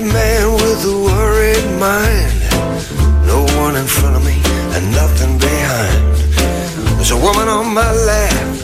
[0.00, 3.26] worried man with a worried mind.
[3.26, 4.40] No one in front of me
[4.74, 6.14] and nothing behind.
[6.96, 8.56] There's a woman on my lap.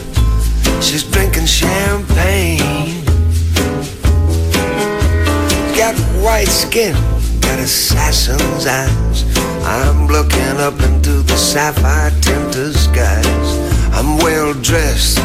[0.81, 3.03] She's drinking champagne.
[5.75, 6.93] Got white skin,
[7.41, 9.25] got assassin's eyes.
[9.65, 13.49] I'm looking up into the sapphire tinted skies.
[13.91, 15.19] I'm well dressed,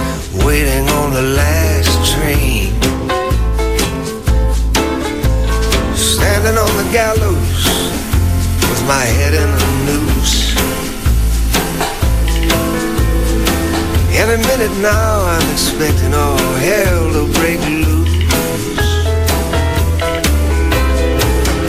[0.44, 2.69] waiting on the last train.
[6.92, 7.64] Gallows
[8.68, 10.56] with my head in a noose.
[14.10, 16.36] Any minute now, I'm expecting all
[16.66, 18.10] hell to break loose.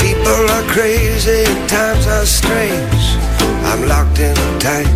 [0.02, 3.06] People are crazy, times are strange.
[3.70, 4.90] I'm locked in tight,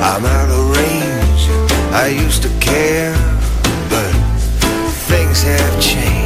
[0.00, 1.42] I'm out of range.
[1.92, 3.14] I used to care,
[3.90, 4.12] but
[5.10, 6.25] things have changed.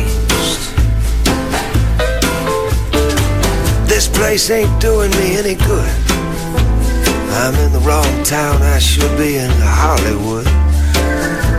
[4.00, 5.92] This place ain't doing me any good.
[7.36, 10.46] I'm in the wrong town, I should be in Hollywood.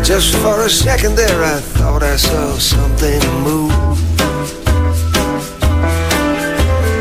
[0.04, 3.70] Just for a second there, I thought I saw something move.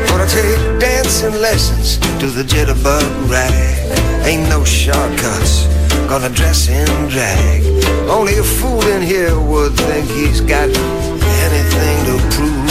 [0.09, 3.51] Gonna take dancing lessons to the jitterbug rag.
[4.23, 5.65] Ain't no shortcuts,
[6.07, 7.63] gonna dress in drag.
[8.07, 12.70] Only a fool in here would think he's got anything to prove.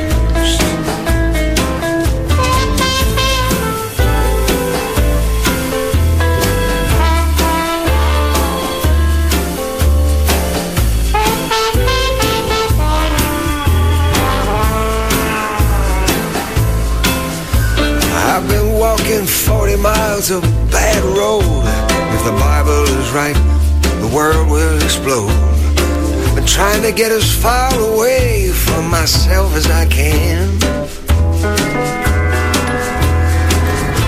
[19.81, 21.41] Miles of bad road.
[22.15, 23.35] If the Bible is right,
[23.99, 25.33] the world will explode.
[26.35, 30.59] Been trying to get as far away from myself as I can.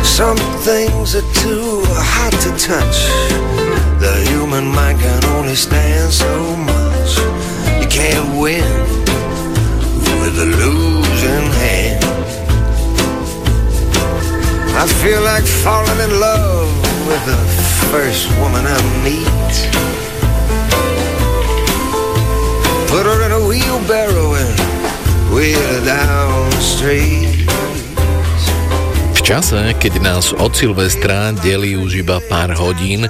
[0.04, 1.82] Some things are too
[2.14, 2.98] hot to touch.
[4.00, 7.18] The human mind can only stand so much.
[7.82, 8.70] You can't win
[10.22, 12.03] with a losing hand.
[14.76, 16.70] I feel like falling in love
[17.08, 17.38] with the
[17.92, 19.56] first woman I meet.
[22.90, 27.33] Put her in a wheelbarrow and wheel her down the street.
[29.24, 33.08] Čase, keď nás od Silvestra delí už iba pár hodín,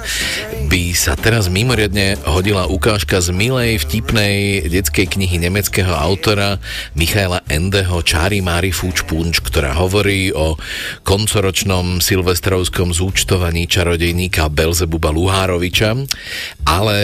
[0.70, 6.62] by sa teraz mimoriadne hodila ukážka z milej, vtipnej detskej knihy nemeckého autora
[6.94, 10.54] Michaela Endeho Čári Mári Fúčpunč, ktorá hovorí o
[11.02, 15.98] koncoročnom silvestrovskom zúčtovaní čarodejníka Belzebuba Luhároviča,
[16.62, 16.98] ale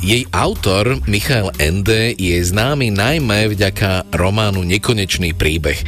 [0.00, 5.80] jej autor Michael Ende je známy najmä vďaka románu Nekonečný príbeh,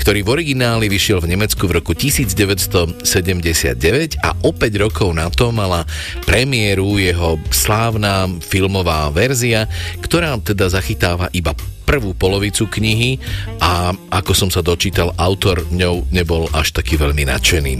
[0.00, 1.92] ktorý v origináli vyšiel v Nemecku v roku
[2.34, 5.84] 1979 a o 5 rokov na to mala
[6.24, 9.68] premiéru jeho slávna filmová verzia,
[10.00, 13.18] ktorá teda zachytáva iba prvú polovicu knihy
[13.60, 17.74] a ako som sa dočítal, autor ňou nebol až taký veľmi nadšený.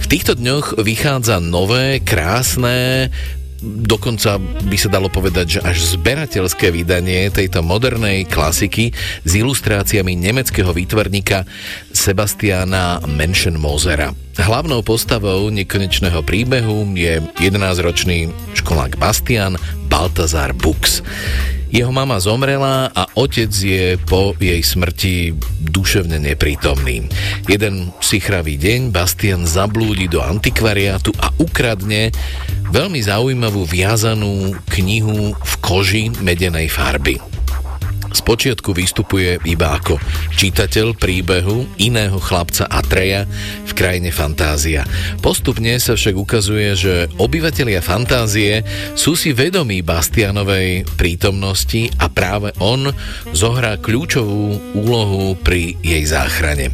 [0.00, 3.12] V týchto dňoch vychádza nové, krásne,
[3.64, 8.92] dokonca by sa dalo povedať, že až zberateľské vydanie tejto modernej klasiky
[9.24, 11.48] s ilustráciami nemeckého výtvarníka
[11.94, 14.12] Sebastiana Menschenmosera.
[14.34, 19.54] Hlavnou postavou nekonečného príbehu je 11-ročný školák Bastian
[19.86, 21.06] Baltazar Bux.
[21.70, 25.34] Jeho mama zomrela a otec je po jej smrti
[25.70, 27.06] duševne neprítomný.
[27.46, 32.14] Jeden sichravý deň Bastian zablúdi do antikvariátu a ukradne
[32.74, 37.22] veľmi zaujímavú viazanú knihu v koži medenej farby.
[38.14, 39.98] Spočiatku vystupuje iba ako
[40.38, 43.26] čitateľ príbehu iného chlapca Atreja
[43.66, 44.86] v krajine Fantázia.
[45.18, 48.62] Postupne sa však ukazuje, že obyvatelia Fantázie
[48.94, 52.94] sú si vedomí Bastianovej prítomnosti a práve on
[53.34, 56.70] zohrá kľúčovú úlohu pri jej záchrane.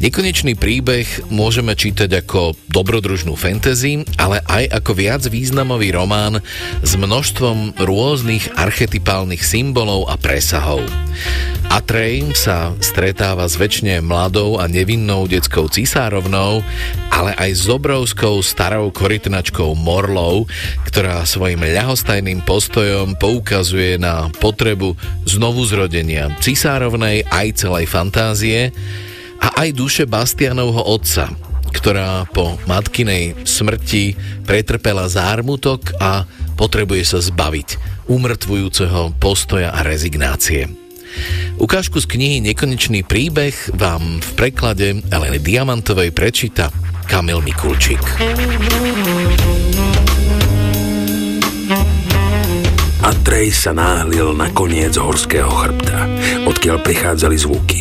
[0.00, 6.40] Nekonečný príbeh môžeme čítať ako dobrodružnú fantasy, ale aj ako viac významový román
[6.80, 10.82] s množstvom rôznych archetypálnych symbolov a presahov vzťahov.
[11.70, 16.66] Atrej sa stretáva s väčšine mladou a nevinnou detskou cisárovnou,
[17.14, 20.50] ale aj s obrovskou starou korytnačkou Morlou,
[20.82, 24.98] ktorá svojim ľahostajným postojom poukazuje na potrebu
[25.30, 28.74] znovu zrodenia cisárovnej aj celej fantázie
[29.38, 31.30] a aj duše Bastianovho otca,
[31.70, 36.26] ktorá po matkinej smrti pretrpela zármutok a
[36.58, 40.66] potrebuje sa zbaviť umrtvujúceho postoja a rezignácie.
[41.62, 46.74] Ukážku z knihy Nekonečný príbeh vám v preklade Eleny Diamantovej prečíta
[47.06, 48.02] Kamil Mikulčík.
[53.00, 56.06] Atrej sa náhlil na koniec horského chrbta,
[56.46, 57.80] odkiaľ prichádzali zvuky.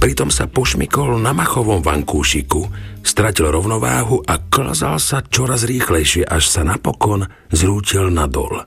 [0.00, 2.66] Pritom sa pošmykol na machovom vankúšiku,
[3.04, 8.64] stratil rovnováhu a klzal sa čoraz rýchlejšie, až sa napokon zrútil nadol.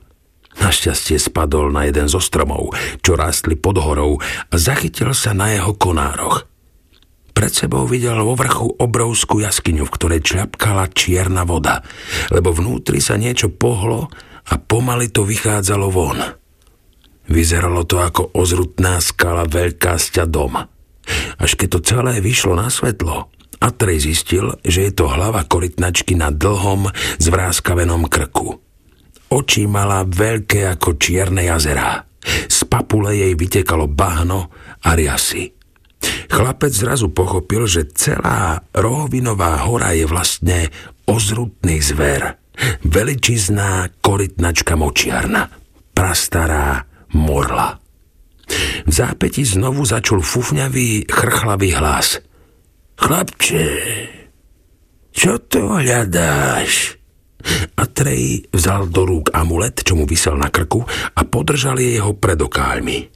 [0.60, 5.74] Našťastie spadol na jeden zo stromov, čo rástli pod horou a zachytil sa na jeho
[5.74, 6.46] konároch.
[7.34, 11.82] Pred sebou videl vo vrchu obrovskú jaskyňu, v ktorej čľapkala čierna voda,
[12.30, 14.06] lebo vnútri sa niečo pohlo
[14.46, 16.22] a pomaly to vychádzalo von.
[17.26, 20.70] Vyzeralo to ako ozrutná skala veľká sťa doma.
[21.42, 23.34] Až keď to celé vyšlo na svetlo,
[23.64, 28.63] Atrej zistil, že je to hlava korytnačky na dlhom, zvráskavenom krku.
[29.34, 32.06] Oči mala veľké ako čierne jazerá.
[32.46, 34.54] Z papule jej vytekalo bahno
[34.86, 35.50] a riasy.
[36.30, 40.58] Chlapec zrazu pochopil, že celá rohovinová hora je vlastne
[41.10, 42.38] ozrutný zver.
[42.86, 45.50] Veličizná korytnačka močiarna.
[45.90, 46.86] Prastará
[47.18, 47.82] morla.
[48.86, 52.22] V zápäti znovu začul fufňavý, chrchlavý hlas.
[52.94, 53.66] Chlapče,
[55.10, 57.03] čo to hľadáš?
[57.74, 63.10] Atrej vzal do rúk amulet, čo mu vysel na krku a podržal jeho pred okáľmi.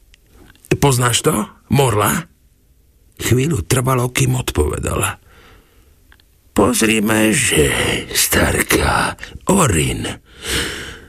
[0.79, 1.35] Poznáš to,
[1.73, 2.29] Morla?
[3.19, 5.19] Chvíľu trvalo, kým odpovedala.
[6.55, 7.71] Pozrime, že,
[8.15, 9.15] starka,
[9.47, 10.07] Orin,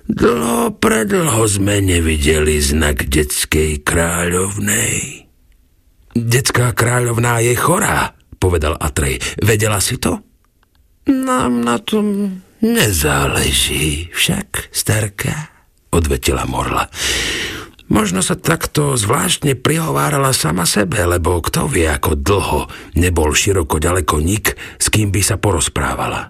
[0.10, 5.30] Dlho, predlho sme nevideli znak detskej kráľovnej.
[6.18, 9.22] Detská kráľovná je chorá, povedal Atrej.
[9.38, 10.18] Vedela si to?
[11.06, 15.52] Nám na tom nezáleží však, starka,
[15.90, 16.88] odvetila Morla.
[17.90, 22.62] Možno sa takto zvláštne prihovárala sama sebe, lebo kto vie, ako dlho
[22.94, 26.30] nebol široko ďaleko nik, s kým by sa porozprávala.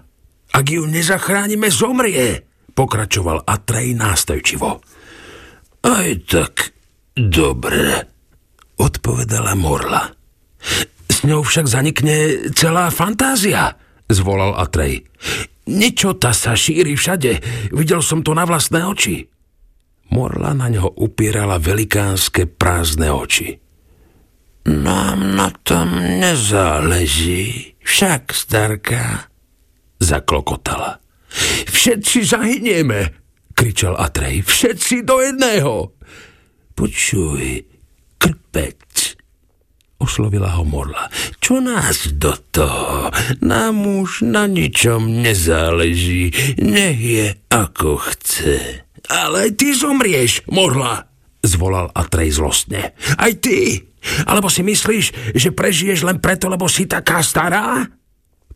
[0.56, 4.80] Ak ju nezachránime, zomrie, pokračoval Atrej nástojčivo.
[5.84, 6.72] Aj tak
[7.12, 8.08] dobre,
[8.80, 10.08] odpovedala Morla.
[11.12, 13.76] S ňou však zanikne celá fantázia,
[14.08, 15.04] zvolal Atrej.
[15.70, 17.32] Ničota sa šíri všade,
[17.70, 19.22] videl som to na vlastné oči.
[20.10, 23.54] Morla na ňo upierala velikánske prázdne oči.
[24.66, 29.30] Nám na tom nezáleží, však, starka,
[30.02, 30.98] zaklokotala.
[31.70, 33.14] Všetci zahynieme,
[33.54, 34.42] kričal Atrej.
[34.42, 35.94] Všetci do jedného.
[36.74, 37.62] Počuj,
[38.18, 39.09] krpec,
[40.00, 41.12] oslovila ho Morla.
[41.38, 43.12] Čo nás do toho?
[43.44, 46.32] Nám už na ničom nezáleží.
[46.58, 48.88] Nech je ako chce.
[49.12, 51.04] Ale ty zomrieš, Morla,
[51.44, 52.96] zvolal Atrej zlostne.
[53.20, 53.84] Aj ty?
[54.24, 57.84] Alebo si myslíš, že prežiješ len preto, lebo si taká stará?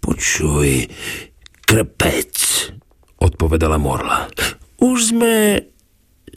[0.01, 0.89] Počuj,
[1.69, 2.33] krpec,
[3.21, 4.29] odpovedala Morla.
[4.81, 5.61] Už sme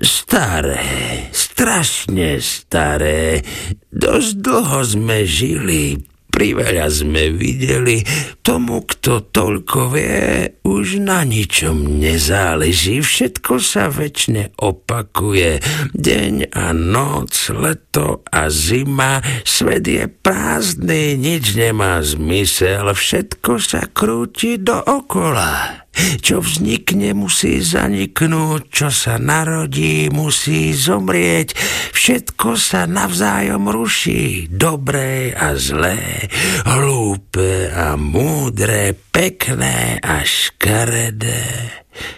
[0.01, 3.41] staré, strašne staré.
[3.89, 5.97] Dosť dlho sme žili,
[6.29, 8.05] priveľa sme videli.
[8.45, 13.01] Tomu, kto toľko vie, už na ničom nezáleží.
[13.01, 15.59] Všetko sa väčšine opakuje.
[15.97, 19.19] Deň a noc, leto a zima.
[19.41, 22.85] Svet je prázdny, nič nemá zmysel.
[22.93, 25.86] Všetko sa krúti dookola.
[26.21, 31.55] Čo vznikne, musí zaniknúť, čo sa narodí, musí zomrieť.
[31.95, 36.29] Všetko sa navzájom ruší, dobré a zlé,
[36.67, 41.77] hlúpe a múdre, pekné a škaredé.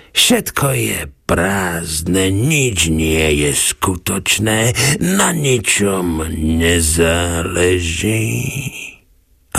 [0.09, 6.25] Všetko je prázdne, nič nie je skutočné, na ničom
[6.59, 7.29] nezáleží.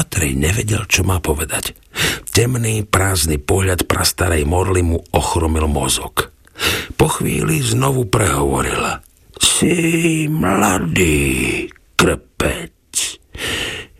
[0.00, 1.76] Atrej nevedel, čo má povedať.
[2.32, 6.32] Temný, prázdny pohľad prastarej Morly mu ochromil mozog.
[6.96, 9.04] Po chvíli znovu prehovorila.
[9.36, 11.68] Si mladý,
[12.00, 12.96] krpec.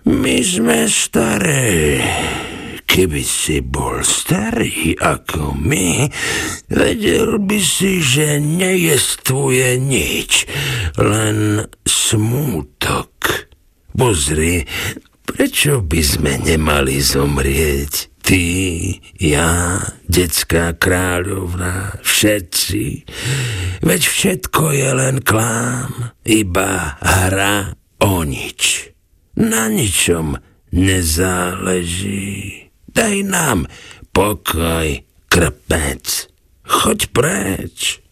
[0.08, 2.00] My sme staré.
[2.90, 6.10] keby si bol starý ako my,
[6.66, 10.50] vedel by si, že nejestvuje nič,
[10.98, 13.14] len smútok.
[13.94, 14.66] Pozri,
[15.30, 18.10] prečo by sme nemali zomrieť?
[18.20, 18.46] Ty,
[19.22, 23.06] ja, detská kráľovna, všetci.
[23.82, 28.90] Veď všetko je len klám, iba hra o nič.
[29.38, 30.38] Na ničom
[30.74, 32.68] nezáleží.
[32.90, 33.70] Daj nám
[34.10, 36.30] pokoj, krpec.
[36.66, 38.02] Choď preč.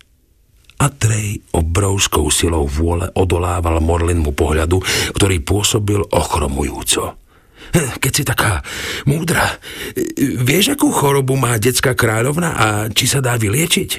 [0.79, 4.79] Atrej obrovskou silou vôle odolával Morlinmu pohľadu,
[5.19, 7.19] ktorý pôsobil ochromujúco.
[7.75, 8.63] Keď si taká
[9.05, 9.59] múdra,
[10.19, 13.91] vieš, akú chorobu má detská kráľovna a či sa dá vyliečiť?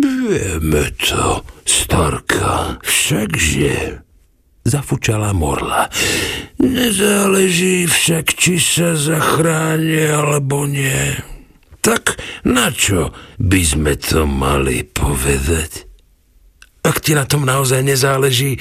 [0.00, 4.04] Vieme to, starka, všakže
[4.64, 5.88] zafučala morla.
[6.60, 11.16] Nezáleží však, či sa zachráni alebo nie.
[11.80, 15.89] Tak na čo by sme to mali povedať?
[16.80, 18.56] Ak ti na tom naozaj nezáleží,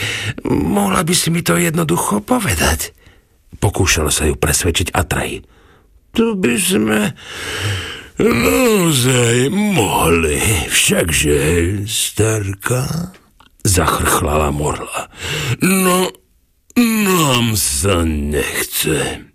[0.48, 2.92] mohla by si mi to jednoducho povedať.
[3.64, 5.44] Pokúšal sa ju presvedčiť Atraj.
[6.12, 7.00] Tu by sme
[8.20, 11.40] naozaj mohli, všakže,
[11.88, 13.14] starka
[13.64, 15.08] zachrchlala Morla.
[15.64, 16.12] No,
[16.76, 19.30] nám sa nechce.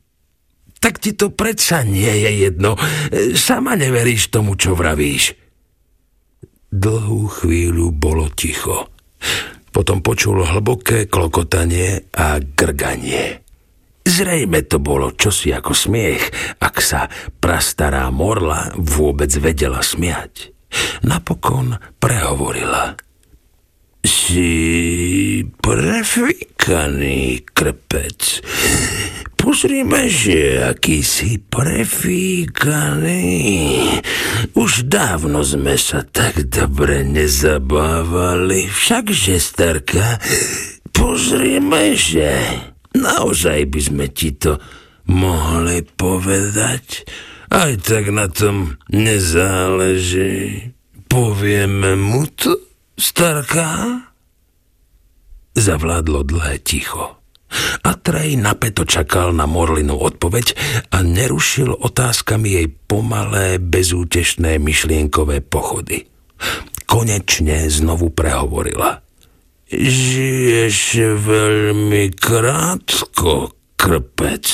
[0.81, 2.77] Tak ti to predsa nie je jedno.
[3.33, 5.44] Sama neveríš tomu, čo vravíš.
[6.75, 8.91] Dlhú chvíľu bolo ticho.
[9.71, 13.47] Potom počul hlboké klokotanie a grganie.
[14.03, 17.07] Zrejme to bolo čosi ako smiech, ak sa
[17.39, 20.51] prastará morla vôbec vedela smiať.
[21.07, 22.93] Napokon prehovorila–
[24.05, 28.45] si prefikaný krpec.
[29.45, 33.21] Pozrime, že aký si prefíkaný.
[34.57, 38.65] Už dávno sme sa tak dobre nezabávali.
[38.73, 40.17] Všakže, starka,
[40.97, 42.33] pozrime, že
[42.97, 44.57] naozaj by sme ti to
[45.13, 47.05] mohli povedať.
[47.53, 50.73] Aj tak na tom nezáleží.
[51.05, 52.57] Povieme mu to?
[52.97, 54.09] Starka?
[55.53, 57.24] Zavládlo dlhé ticho.
[57.85, 60.57] Atrej napeto čakal na Morlinu odpoveď
[60.93, 66.07] a nerušil otázkami jej pomalé, bezútešné myšlienkové pochody.
[66.85, 69.03] Konečne znovu prehovorila.
[69.75, 70.79] Žiješ
[71.25, 74.47] veľmi krátko, krpec.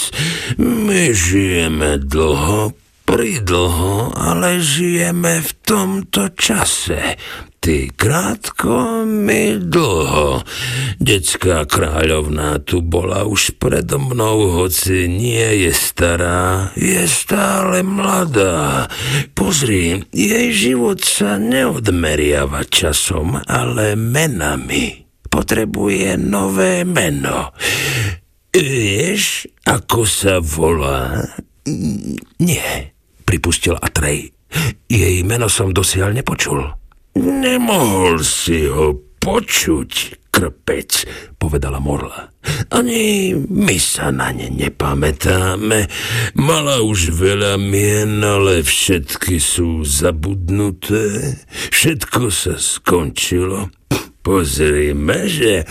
[0.56, 2.72] My žijeme dlho,
[3.04, 7.18] pridlho, ale žijeme v tomto čase.
[7.60, 10.40] Ty krátko, my dlho.
[10.96, 18.88] Detská kráľovná tu bola už predo mnou, hoci nie je stará, je stále mladá.
[19.36, 25.04] Pozri, jej život sa neodmeriava časom, ale menami.
[25.28, 27.52] Potrebuje nové meno.
[28.56, 31.28] Vieš, ako sa volá?
[32.40, 32.96] Nie
[33.28, 34.32] pripustil Atrej.
[34.88, 36.79] Jej meno som dosiaľ nepočul.
[37.18, 39.90] Nemohol si ho počuť,
[40.30, 41.04] krpec,
[41.36, 42.30] povedala Morla.
[42.72, 45.90] Ani my sa na ne nepamätáme.
[46.38, 51.36] Mala už veľa mien, ale všetky sú zabudnuté.
[51.74, 53.68] Všetko sa skončilo.
[54.20, 55.64] Pozrime, že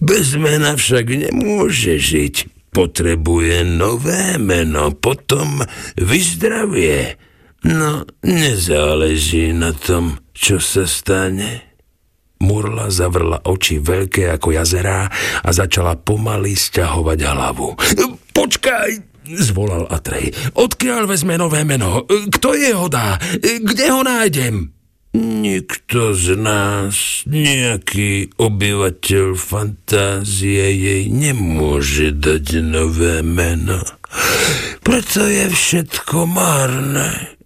[0.00, 5.62] bez mena však nemôže žiť potrebuje nové meno, potom
[5.98, 7.18] vyzdravie.
[7.66, 11.76] No, nezáleží na tom, čo sa stane.
[12.40, 15.12] Murla zavrla oči veľké ako jazerá
[15.44, 17.76] a začala pomaly stiahovať hlavu.
[18.32, 18.90] Počkaj,
[19.36, 20.32] zvolal Atrej.
[20.56, 22.08] Odkiaľ vezme nové meno?
[22.08, 23.20] Kto je ho dá?
[23.44, 24.72] Kde ho nájdem?
[25.12, 33.82] Nikto z nás, nejaký obyvateľ fantázie jej nemôže dať nové meno.
[34.86, 37.39] Preto je všetko márne.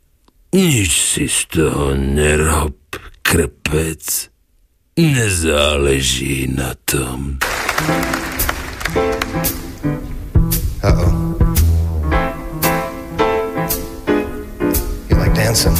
[0.54, 2.78] Nič si z toho nerob,
[3.26, 4.30] krpec.
[4.94, 7.42] Nezáleží na tom.
[10.78, 11.10] Uh-oh.
[15.10, 15.74] You like dancing?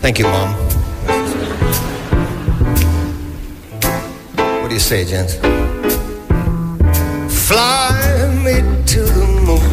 [0.00, 0.48] Thank you, Mom.
[0.48, 0.65] What do
[4.76, 5.36] you say, gents?
[7.48, 7.96] Fly
[8.44, 9.72] me to the moon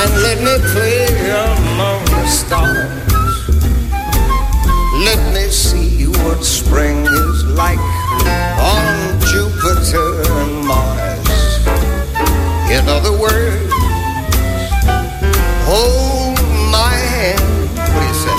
[0.00, 1.04] and let me play
[1.36, 3.44] among the stars.
[5.04, 7.78] Let me see what spring is like
[8.72, 11.28] on Jupiter and Mars.
[12.70, 13.72] In other words,
[15.68, 16.40] hold
[16.72, 17.68] my hand.
[17.76, 18.38] What do you say?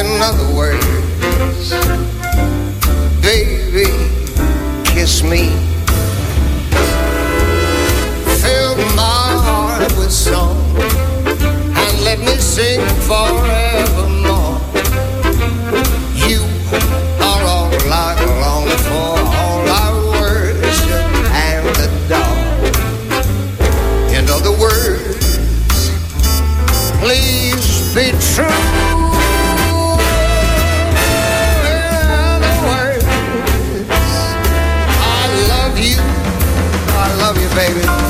[0.00, 2.13] In other words
[3.74, 3.90] baby,
[4.84, 5.48] kiss me.
[8.40, 14.03] Fill my heart with song and let me sing forever.
[37.54, 38.03] Baby.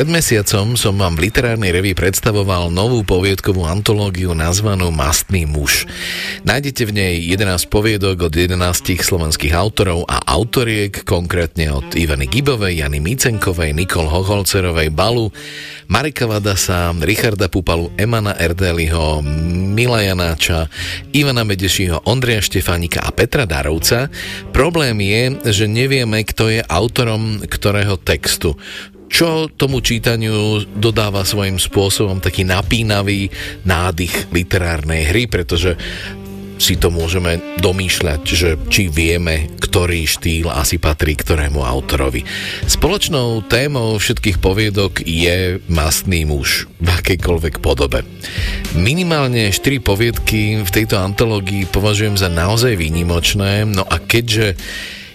[0.00, 5.84] Pred mesiacom som vám v literárnej revi predstavoval novú poviedkovú antológiu nazvanú Mastný muž.
[6.40, 8.56] Nájdete v nej 11 poviedok od 11
[8.96, 15.36] slovenských autorov a autoriek, konkrétne od Ivany Gibovej, Jany Micenkovej, Nikol Hoholcerovej, Balu,
[15.92, 19.20] Marika Vadasa, Richarda Pupalu, Emana Erdeliho,
[19.76, 20.72] Mila Janáča,
[21.12, 24.08] Ivana Medešiho, Ondreja Štefánika a Petra Darovca.
[24.48, 28.56] Problém je, že nevieme, kto je autorom ktorého textu
[29.10, 33.28] čo tomu čítaniu dodáva svojím spôsobom taký napínavý
[33.66, 35.74] nádych literárnej hry, pretože
[36.60, 42.20] si to môžeme domýšľať, že či vieme, ktorý štýl asi patrí ktorému autorovi.
[42.68, 48.04] Spoločnou témou všetkých poviedok je mastný muž v akejkoľvek podobe.
[48.76, 54.60] Minimálne 4 poviedky v tejto antológii považujem za naozaj výnimočné, no a keďže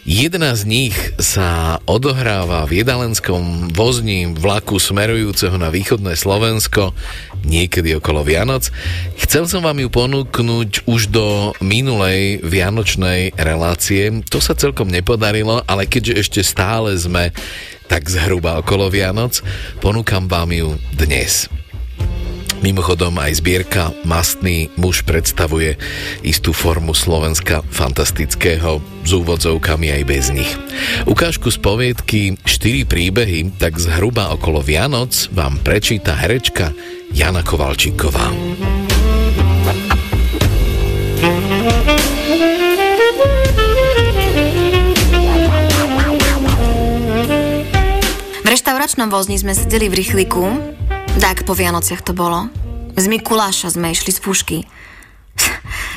[0.05, 6.93] Jedna z nich sa odohráva v jedalenskom vozni vlaku smerujúceho na východné Slovensko
[7.41, 8.69] niekedy okolo Vianoc.
[9.17, 14.21] Chcel som vám ju ponúknuť už do minulej vianočnej relácie.
[14.29, 17.33] To sa celkom nepodarilo, ale keďže ešte stále sme
[17.89, 19.41] tak zhruba okolo Vianoc,
[19.81, 21.49] ponúkam vám ju dnes.
[22.63, 25.75] Mimochodom aj zbierka Mastný muž predstavuje
[26.23, 30.51] istú formu Slovenska fantastického s úvodzovkami aj bez nich.
[31.09, 36.71] Ukážku z poviedky 4 príbehy, tak zhruba okolo Vianoc vám prečíta herečka
[37.11, 38.31] Jana Kovalčíková.
[48.45, 50.74] V reštauračnom vozni sme sedeli v rýchliku,
[51.19, 52.47] tak po Vianociach to bolo.
[52.95, 54.57] Z Mikuláša sme išli z pušky.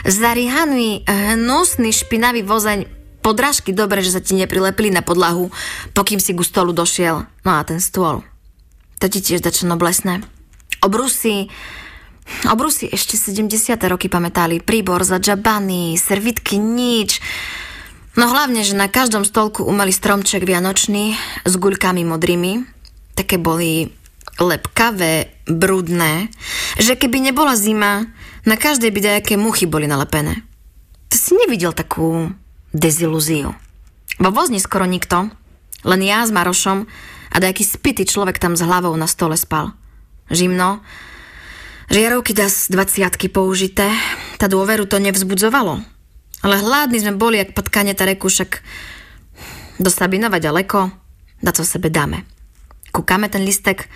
[0.06, 2.86] Zarihaný, hnusný, špinavý vozeň,
[3.22, 5.50] podrážky dobre, že sa ti neprilepili na podlahu,
[5.94, 7.26] pokým si ku stolu došiel.
[7.44, 8.22] No a ten stôl.
[8.98, 10.22] To ti tiež dačo noblesné.
[10.82, 11.50] Obrusy,
[12.46, 13.78] obrusy ešte 70.
[13.90, 14.62] roky pamätali.
[14.62, 17.18] Príbor za džabany, servitky, nič.
[18.18, 21.14] No hlavne, že na každom stolku umeli stromček vianočný
[21.46, 22.52] s guľkami modrými.
[23.14, 23.97] Také boli
[24.38, 26.30] lepkavé, brudné,
[26.78, 28.06] že keby nebola zima,
[28.46, 30.46] na každej by dajaké muchy boli nalepené.
[31.10, 32.30] To si nevidel takú
[32.70, 33.52] dezilúziu.
[34.18, 35.30] Vo vozni skoro nikto,
[35.86, 36.86] len ja s Marošom
[37.32, 39.74] a dajaký spitý človek tam s hlavou na stole spal.
[40.28, 40.80] Žimno,
[41.88, 43.88] žiarovky das 20 použité,
[44.36, 45.80] tá dôveru to nevzbudzovalo.
[46.44, 48.62] Ale hladní sme boli, jak potkanie reku, však
[49.82, 50.78] do Sabinova ďaleko,
[51.42, 52.22] na co sebe dáme.
[52.90, 53.90] Kúkame ten listek,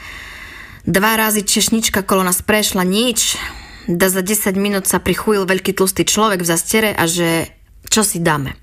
[0.83, 3.39] Dva razy češnička kolo nás prešla, nič.
[3.87, 7.55] Da za 10 minút sa prichujil veľký tlustý človek v zastere a že
[7.87, 8.59] čo si dáme.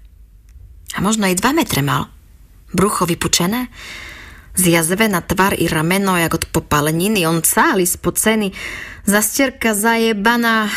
[0.95, 2.11] A možno aj 2 metre mal.
[2.75, 3.71] Brucho vypučené,
[4.51, 8.51] zjazve na tvar i rameno, jak od popáleniny, on cáli spod ceny,
[9.07, 10.67] zastierka zajebaná,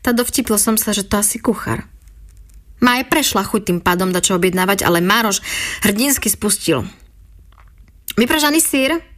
[0.00, 1.84] tá dovtipil som sa, že to asi kuchár.
[2.80, 5.42] Ma aj prešla chuť tým pádom dačo objednávať, ale Mároš
[5.82, 6.86] hrdinsky spustil.
[8.14, 9.13] Vypražaný sír?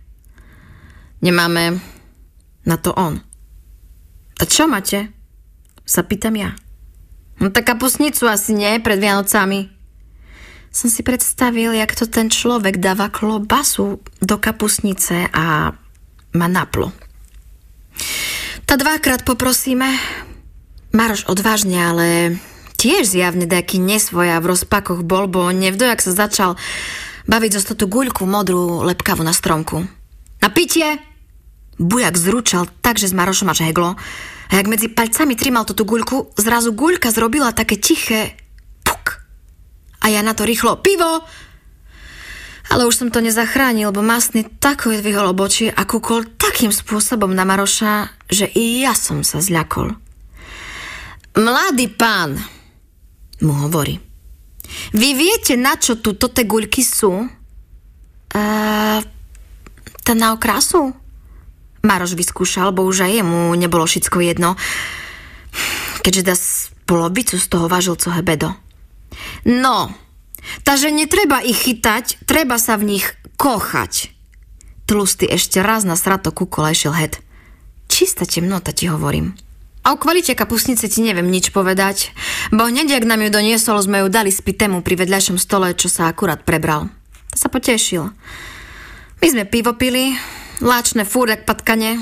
[1.20, 1.81] Nemáme
[2.66, 3.22] na to on.
[4.37, 5.12] A čo máte?
[5.87, 6.52] Sa pýtam ja.
[7.40, 9.68] No tak kapusnicu asi nie, pred Vianocami.
[10.72, 15.72] Som si predstavil, jak to ten človek dáva klobasu do kapusnice a
[16.37, 16.92] ma naplo.
[18.68, 19.88] Ta dvakrát poprosíme.
[20.92, 22.09] Maroš odvážne, ale
[22.76, 26.61] tiež zjavne nejaký nesvoja v rozpakoch bol, bo nevdojak sa začal
[27.24, 29.88] baviť zo tú guľku modrú lepkavu na stromku.
[30.46, 31.02] Na pitie!
[31.74, 33.98] Bujak zručal tak, že s Marošom až heglo.
[34.46, 38.38] A jak medzi palcami trimal tú guľku, zrazu guľka zrobila také tiché
[38.87, 39.26] puk.
[39.98, 41.26] A ja na to rýchlo pivo!
[42.70, 47.42] Ale už som to nezachránil, bo masný tako dvihol obočie a kúkol takým spôsobom na
[47.42, 49.98] Maroša, že i ja som sa zľakol.
[51.42, 52.38] Mladý pán,
[53.42, 53.98] mu hovorí,
[54.94, 57.26] vy viete, na čo tu tote guľky sú?
[58.30, 59.02] Uh,
[60.07, 60.95] tá na okrasu?
[61.83, 64.55] Maroš vyskúšal, bo už aj jemu nebolo všetko jedno,
[66.07, 66.35] keďže dá
[66.87, 68.55] polovicu z toho vážil co hebedo.
[69.42, 69.90] No,
[70.62, 74.14] takže netreba ich chytať, treba sa v nich kochať.
[74.87, 77.19] Tlustý ešte raz na srato kukol išiel het.
[77.90, 79.35] Čistá temnota ti hovorím.
[79.87, 82.11] A o kvalite kapusnice ti neviem nič povedať,
[82.51, 86.11] bo hneď, ak nám ju doniesol, sme ju dali spitému pri vedľajšom stole, čo sa
[86.11, 86.90] akurát prebral.
[87.31, 88.11] To sa potešil.
[89.22, 90.12] My sme pivo pili,
[90.61, 91.96] láčne fúr jak patkane.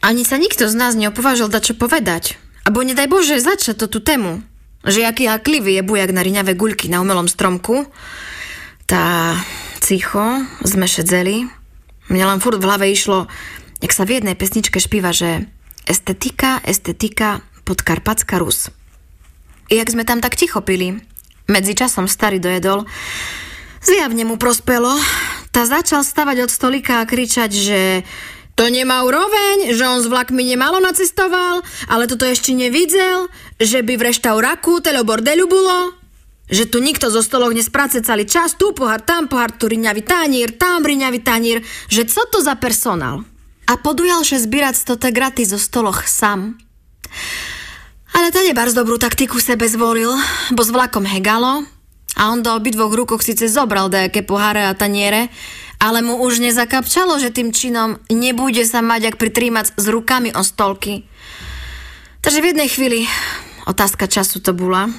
[0.00, 2.40] Ani sa nikto z nás neopovážil dať čo povedať.
[2.64, 4.40] Abo nedaj Bože začať to tú tému.
[4.80, 7.84] Že aký haklivý je bujak na riňavé guľky na umelom stromku.
[8.88, 9.36] Tá
[9.84, 11.44] cicho sme šedzeli.
[12.08, 13.28] Mne len furt v hlave išlo,
[13.84, 15.44] jak sa v jednej pesničke špíva, že
[15.84, 18.72] estetika, estetika, podkarpatská Rus.
[19.70, 20.98] I jak sme tam tak ticho pili,
[21.46, 22.90] medzi časom starý dojedol,
[23.78, 24.98] zjavne mu prospelo,
[25.50, 27.80] tá začal stavať od stolika a kričať, že
[28.54, 33.96] to nemá úroveň, že on s vlakmi nemalo nacestoval, ale toto ešte nevidel, že by
[33.96, 35.96] v reštauraku telo bordelu bolo,
[36.50, 40.60] že tu nikto zo stolok nesprace celý čas, tu pohár, tam pohár, tu riňavý tanír,
[40.60, 43.24] tam riňavý tanír, že co to za personál?
[43.70, 46.58] A podujal, že zbírať stote graty zo stoloch sám.
[48.10, 50.10] Ale to nebarz dobrú taktiku sebe zvolil,
[50.50, 51.62] bo s vlakom hegalo
[52.18, 55.30] a on do obidvoch rukoch síce zobral dajaké poháre a taniere,
[55.80, 60.42] ale mu už nezakapčalo, že tým činom nebude sa mať ak pritrímať s rukami o
[60.44, 61.08] stolky.
[62.20, 63.00] Takže v jednej chvíli,
[63.64, 64.92] otázka času to bola,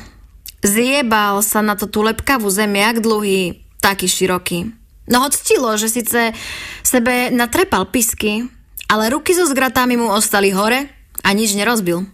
[0.66, 4.74] zjebal sa na to tú lepkavú zemi, jak dlhý, taký široký.
[5.06, 6.34] No hoctilo, že síce
[6.82, 8.50] sebe natrepal pisky,
[8.90, 10.90] ale ruky so zgratami mu ostali hore
[11.22, 12.06] a nič nerozbil.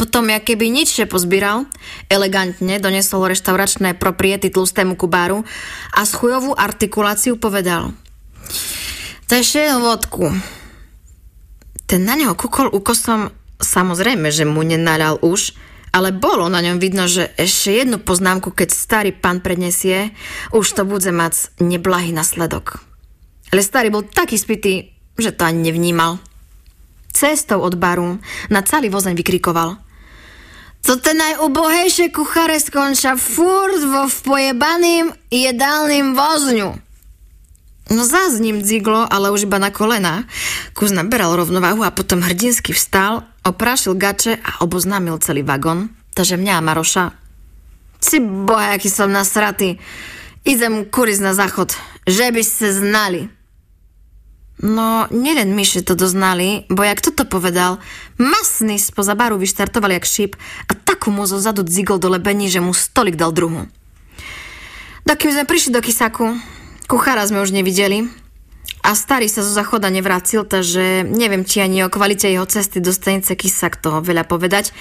[0.00, 1.68] Potom, jak keby nič pozbíral,
[2.08, 5.44] elegantne donesol reštauračné propriety tlustému kubáru
[5.92, 7.92] a s chujovú artikuláciu povedal
[9.28, 10.32] Tešte vodku.
[11.84, 13.28] Ten na neho kukol úkosom,
[13.60, 15.52] samozrejme, že mu nenalal už,
[15.92, 20.16] ale bolo na ňom vidno, že ešte jednu poznámku, keď starý pán prednesie,
[20.56, 22.80] už to bude mať neblahý nasledok.
[23.52, 26.16] Ale starý bol taký spitý, že to ani nevnímal.
[27.12, 28.16] Cestou od baru
[28.48, 29.76] na celý vozeň vykrikoval–
[30.80, 36.70] to te najubohejšie kuchare skončia furt vo pojebaným jedálnym vozňu.
[37.90, 40.22] No zás ním dziglo, ale už iba na kolena.
[40.78, 46.54] Kus naberal rovnováhu a potom hrdinsky vstal, oprášil gače a oboznámil celý vagón, takže mňa
[46.54, 47.04] a Maroša.
[47.98, 49.82] Si boha, aký som nasratý.
[50.46, 51.74] Idem kuriť na záchod,
[52.06, 53.39] že by ste znali.
[54.60, 57.80] No, nielen myši to doznali, bo jak toto povedal,
[58.20, 60.36] masný spoza baru vyštartoval jak šíp
[60.68, 63.72] a takú mu zo zadu dzigol do lebení, že mu stolik dal druhu.
[65.08, 66.36] Dokým sme prišli do kysaku,
[66.92, 68.12] kuchára sme už nevideli
[68.84, 72.92] a starý sa zo zachoda nevrátil, takže neviem, či ani o kvalite jeho cesty do
[72.92, 74.76] stanice kysak toho veľa povedať.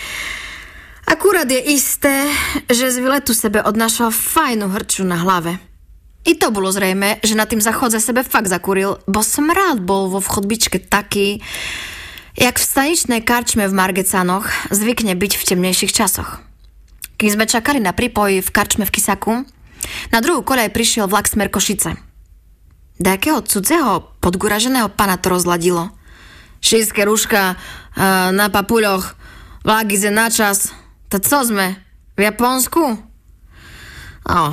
[1.08, 2.28] Akurát je isté,
[2.68, 5.56] že z vyletu sebe odnášal fajnú hrču na hlave–
[6.28, 10.20] i to bolo zrejme, že na tým zachodze sebe fakt zakuril, bo smrad bol vo
[10.20, 11.40] vchodbičke taký,
[12.36, 16.44] jak v staničnej karčme v Margecanoch zvykne byť v temnejších časoch.
[17.20, 19.44] Kým sme čakali na pripoj v karčme v Kisaku,
[20.12, 21.96] na druhú koľaj prišiel vlak smer Košice.
[23.00, 25.92] Dajakého cudzého podguraženého pana to rozladilo.
[26.60, 29.16] Šíske rúška uh, na papuľoch,
[29.64, 30.76] vlak ide na čas.
[31.08, 31.80] To co sme?
[32.20, 32.84] V Japonsku?
[34.28, 34.52] Oh,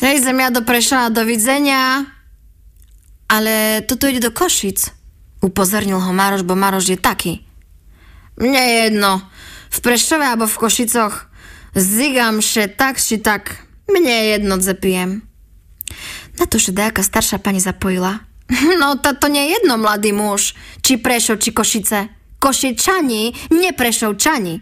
[0.00, 2.08] Hej, zemia do Prešova, dowidzenia.
[3.28, 4.88] Ale toto ide do Košic.
[5.44, 7.44] Upozornil ho Maroš, bo Maroš je taký.
[8.40, 9.20] Mne jedno.
[9.68, 11.28] V Prešove alebo v Košicoch.
[11.76, 13.60] Zigam še tak či tak.
[13.92, 15.20] Mne jedno zepijem.
[16.40, 18.24] Na to, že nejaká staršia pani zapojila.
[18.80, 20.56] No, to nie je jedno, mladý muž.
[20.80, 22.08] Či Prešov, či Košice.
[22.40, 24.54] Košičani, neprešovčani.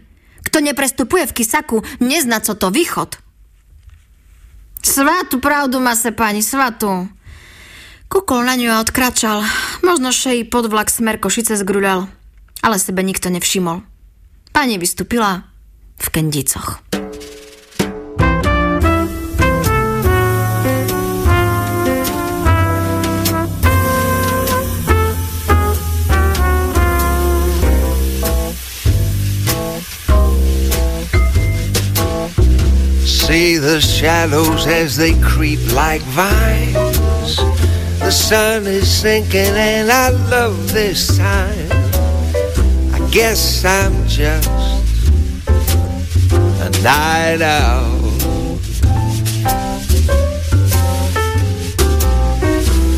[0.43, 3.28] Kto neprestupuje v Kisaku, nezná, co to východ.
[4.79, 7.07] Svatú pravdu má se, pani, svatú.
[8.09, 9.45] Kukol na ňu a odkračal.
[9.85, 12.09] Možno šeji pod vlak smer Košice zgruľal.
[12.65, 13.85] Ale sebe nikto nevšimol.
[14.49, 15.45] Pani vystúpila
[15.99, 16.81] v Kendicoch.
[33.29, 37.35] See the shadows as they creep like vines.
[37.99, 41.69] The sun is sinking and I love this time.
[42.91, 44.49] I guess I'm just
[45.47, 47.99] a night owl.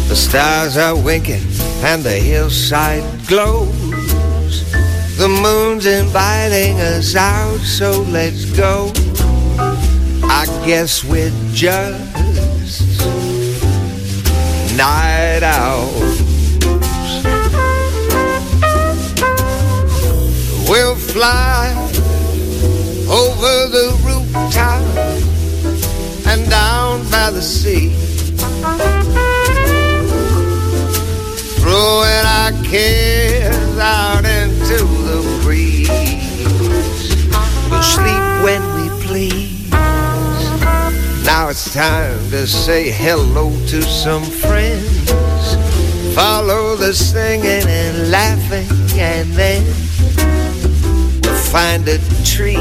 [0.08, 1.44] The stars are winking
[1.84, 4.72] and the hillside glows.
[5.18, 8.94] The moon's inviting us out, so let's go.
[10.34, 12.00] I guess we're just
[14.78, 16.22] night owls.
[20.70, 21.74] We'll fly
[23.10, 24.82] over the rooftop
[26.28, 27.94] and down by the sea.
[31.60, 34.41] Throwing our cares out into
[41.24, 45.12] Now it's time to say hello to some friends.
[46.16, 48.68] Follow the singing and laughing,
[49.00, 49.64] and then
[51.24, 52.58] we'll find a tree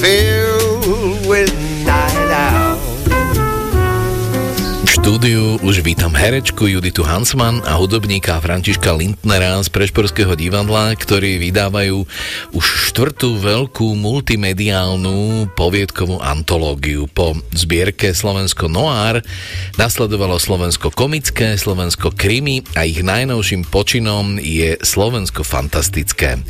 [0.00, 0.53] filled
[5.04, 12.08] štúdiu už vítam herečku Juditu Hansman a hudobníka Františka Lindnera z Prešporského divadla, ktorí vydávajú
[12.56, 17.04] už štvrtú veľkú multimediálnu poviedkovú antológiu.
[17.12, 19.20] Po zbierke Slovensko Noir
[19.76, 26.40] nasledovalo Slovensko komické, Slovensko krimi a ich najnovším počinom je Slovensko fantastické.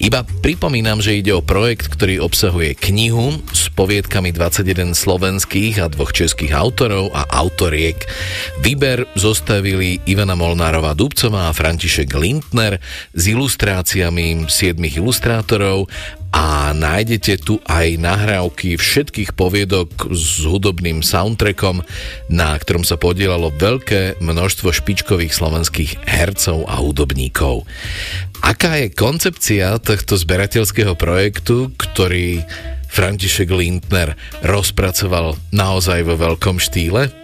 [0.00, 6.16] Iba pripomínam, že ide o projekt, ktorý obsahuje knihu s poviedkami 21 slovenských a dvoch
[6.16, 8.06] českých autorov a autoriek Riek.
[8.62, 12.78] Výber zostavili Ivana Molnárová Dubcová a František Lindner
[13.10, 15.90] s ilustráciami siedmých ilustrátorov
[16.30, 21.82] a nájdete tu aj nahrávky všetkých poviedok s hudobným soundtrackom,
[22.30, 27.66] na ktorom sa podielalo veľké množstvo špičkových slovenských hercov a hudobníkov.
[28.46, 32.46] Aká je koncepcia tohto zberateľského projektu, ktorý
[32.86, 34.14] František Lindner
[34.46, 37.19] rozpracoval naozaj vo veľkom štýle?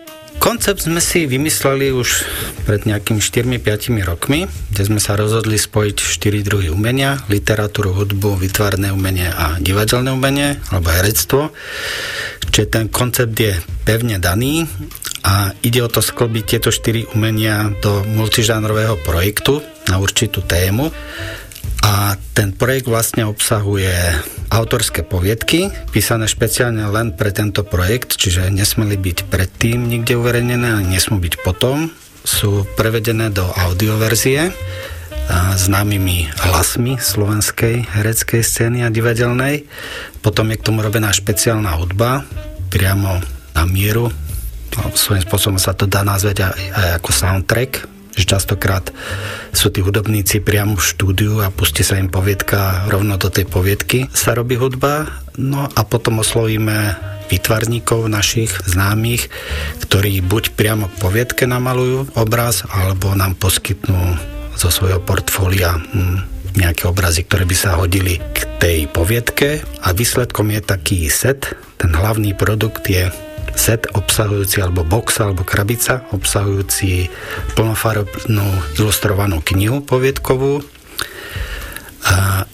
[0.46, 2.22] Koncept sme si vymysleli už
[2.70, 8.94] pred nejakými 4-5 rokmi, kde sme sa rozhodli spojiť 4 druhy umenia, literatúru, hudbu, vytvárne
[8.94, 11.50] umenie a divadelné umenie, alebo herectvo.
[12.54, 14.70] Čiže ten koncept je pevne daný
[15.26, 19.58] a ide o to sklbiť tieto 4 umenia do multižánrového projektu
[19.90, 20.94] na určitú tému.
[21.86, 23.94] A ten projekt vlastne obsahuje
[24.50, 30.82] autorské poviedky, písané špeciálne len pre tento projekt, čiže nesmeli byť predtým nikde uverejnené, a
[30.82, 31.94] nesmú byť potom.
[32.26, 34.50] Sú prevedené do audioverzie
[35.54, 39.66] známymi hlasmi slovenskej hereckej scény a divadelnej.
[40.22, 42.26] Potom je k tomu robená špeciálna hudba,
[42.70, 43.22] priamo
[43.54, 44.10] na mieru.
[44.74, 48.90] No, svojím spôsobom sa to dá nazvať aj, aj ako soundtrack že častokrát
[49.52, 54.08] sú tí hudobníci priamo v štúdiu a pustí sa im poviedka rovno do tej poviedky
[54.10, 55.20] sa robí hudba.
[55.36, 56.96] No a potom oslovíme
[57.28, 59.28] výtvarníkov našich známych,
[59.84, 64.16] ktorí buď priamo k poviedke namalujú obraz, alebo nám poskytnú
[64.56, 66.24] zo svojho portfólia hm,
[66.56, 71.52] nejaké obrazy, ktoré by sa hodili k tej poviedke a výsledkom je taký set.
[71.76, 73.12] Ten hlavný produkt je
[73.56, 77.08] set obsahujúci, alebo box, alebo krabica obsahujúci
[77.56, 78.46] plnofarebnú
[78.78, 80.62] ilustrovanú knihu poviedkovú,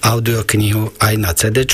[0.01, 1.69] audioknihu aj na CD,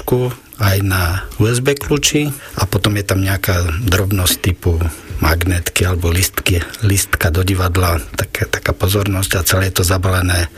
[0.59, 4.75] aj na USB kľúči a potom je tam nejaká drobnosť typu
[5.23, 10.51] magnetky alebo listky, listka do divadla, taká, taká pozornosť a celé je to zabalené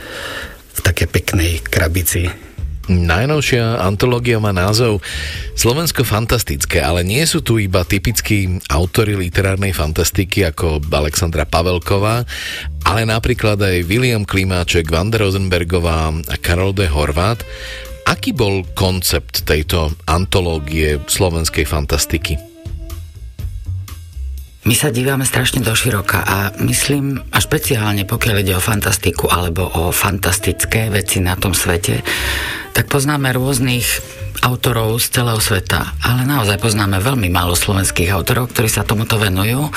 [0.72, 2.32] v také peknej krabici
[2.90, 4.98] Najnovšia antológia má názov
[5.54, 12.26] Slovensko fantastické, ale nie sú tu iba typickí autory literárnej fantastiky ako Alexandra Pavelková,
[12.82, 17.46] ale napríklad aj William Klimáček, Vanda Rosenbergová a Karol de Horvát.
[18.10, 22.49] Aký bol koncept tejto antológie slovenskej fantastiky?
[24.60, 29.64] My sa dívame strašne do široka a myslím, a špeciálne pokiaľ ide o fantastiku alebo
[29.64, 32.04] o fantastické veci na tom svete,
[32.76, 33.88] tak poznáme rôznych
[34.44, 39.72] autorov z celého sveta, ale naozaj poznáme veľmi málo slovenských autorov, ktorí sa tomuto venujú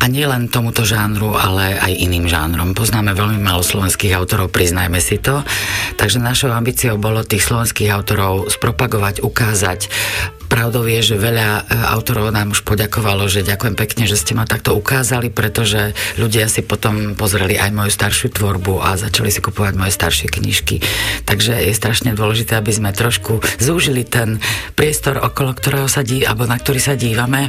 [0.00, 2.76] a nie len tomuto žánru, ale aj iným žánrom.
[2.76, 5.40] Poznáme veľmi málo slovenských autorov, priznajme si to.
[5.96, 9.88] Takže našou ambíciou bolo tých slovenských autorov spropagovať, ukázať,
[10.52, 11.60] Pravdou je, že veľa e,
[11.96, 16.60] autorov nám už poďakovalo, že ďakujem pekne, že ste ma takto ukázali, pretože ľudia si
[16.60, 20.84] potom pozreli aj moju staršiu tvorbu a začali si kupovať moje staršie knižky.
[21.24, 24.44] Takže je strašne dôležité, aby sme trošku zúžili ten
[24.76, 27.48] priestor, okolo ktorého sa dí, alebo na ktorý sa dívame,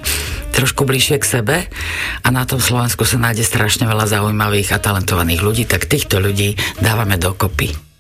[0.56, 1.56] trošku bližšie k sebe
[2.24, 6.56] a na tom Slovensku sa nájde strašne veľa zaujímavých a talentovaných ľudí, tak týchto ľudí
[6.80, 7.93] dávame dokopy.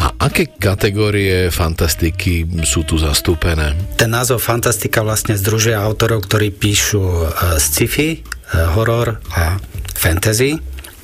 [0.00, 3.76] A aké kategórie fantastiky sú tu zastúpené?
[4.00, 7.28] Ten názov fantastika vlastne združuje autorov, ktorí píšu uh,
[7.60, 9.60] sci-fi, uh, horor a
[9.92, 10.56] fantasy.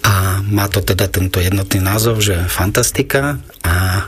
[0.06, 3.42] A má to teda tento jednotný názov, že fantastika.
[3.66, 4.06] A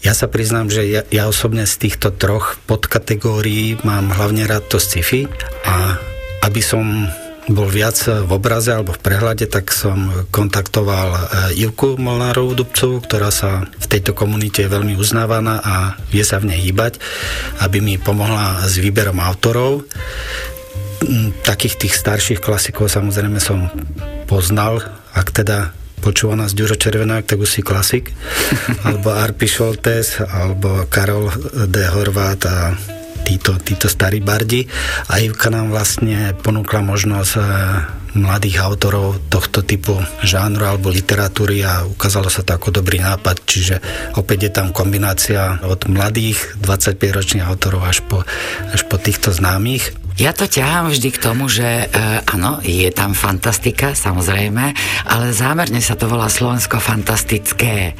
[0.00, 4.78] ja sa priznám, že ja, ja osobne z týchto troch podkategórií mám hlavne rád to
[4.80, 5.28] sci-fi.
[5.66, 6.00] A
[6.40, 7.10] aby som
[7.48, 11.20] bol viac v obraze alebo v prehľade, tak som kontaktoval eh,
[11.64, 15.74] Ivku Molnárovú Dubcovú, ktorá sa v tejto komunite je veľmi uznávaná a
[16.12, 17.00] vie sa v nej hýbať,
[17.64, 19.88] aby mi pomohla s výberom autorov.
[21.00, 23.72] Mm, takých tých starších klasikov samozrejme som
[24.28, 24.84] poznal,
[25.16, 28.12] ak teda počúva nás Ďuro Červenák, tak už si klasik,
[28.86, 31.32] alebo Arpi Šoltes, alebo Karol
[31.68, 31.76] D.
[31.88, 32.56] Horvát a
[33.30, 34.66] títo, títo starí bardi
[35.06, 37.44] a Ivka nám vlastne ponúkla možnosť eh,
[38.18, 39.94] mladých autorov tohto typu
[40.26, 43.78] žánru alebo literatúry a ukázalo sa to ako dobrý nápad, čiže
[44.18, 48.26] opäť je tam kombinácia od mladých 25-ročných autorov až po,
[48.74, 49.94] až po týchto známych.
[50.20, 51.86] Ja to ťahám vždy k tomu, že e,
[52.28, 54.76] áno, je tam fantastika, samozrejme,
[55.08, 57.96] ale zámerne sa to volá Slovensko fantastické.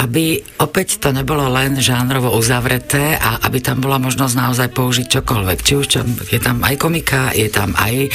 [0.00, 5.58] Aby opäť to nebolo len žánrovo uzavreté a aby tam bola možnosť naozaj použiť čokoľvek.
[5.60, 6.00] Či už čo,
[6.32, 8.10] je tam aj komika, je tam aj, e,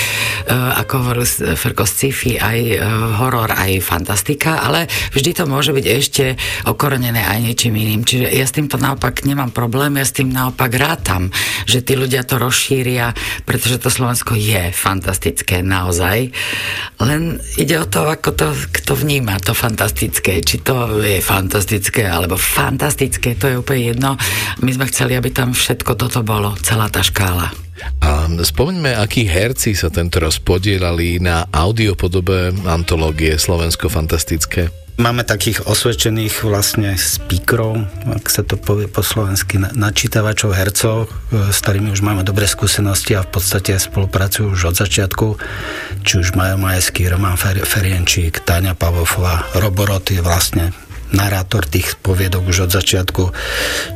[0.81, 2.77] ako hovoril Ferko sci-fi, aj e,
[3.21, 6.25] horor, aj fantastika, ale vždy to môže byť ešte
[6.65, 8.09] okorenené aj niečím iným.
[8.09, 11.29] Čiže ja s týmto naopak nemám problém, ja s tým naopak rátam,
[11.69, 16.31] že tí ľudia to rozšíria pretože to Slovensko je fantastické naozaj.
[17.03, 20.39] Len ide o to, ako to kto vníma, to fantastické.
[20.39, 24.09] Či to je fantastické, alebo fantastické, to je úplne jedno.
[24.63, 27.64] My sme chceli, aby tam všetko toto bolo, celá tá škála.
[27.99, 34.71] A spomeňme, akí herci sa tento raz podielali na audiopodobe antológie Slovensko fantastické.
[34.95, 37.83] Máme takých osvedčených vlastne speakerov,
[38.15, 43.11] ak sa to povie po slovensky, načítavačov, hercov, e, s ktorými už máme dobré skúsenosti
[43.19, 45.35] a v podstate spolupracujú už od začiatku.
[45.99, 50.71] Či už Majo Majeský, Roman Ferienčík, Táňa Pavofová, Roborot je vlastne
[51.15, 53.31] narátor tých poviedok už od začiatku.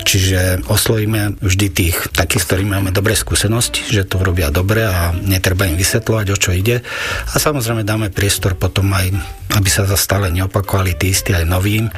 [0.07, 5.11] Čiže oslovíme vždy tých takých, s ktorými máme dobré skúsenosti, že to robia dobre a
[5.11, 6.81] netreba im vysvetľovať, o čo ide.
[7.29, 9.11] A samozrejme dáme priestor potom aj,
[9.59, 11.91] aby sa stále neopakovali tí istí aj novým.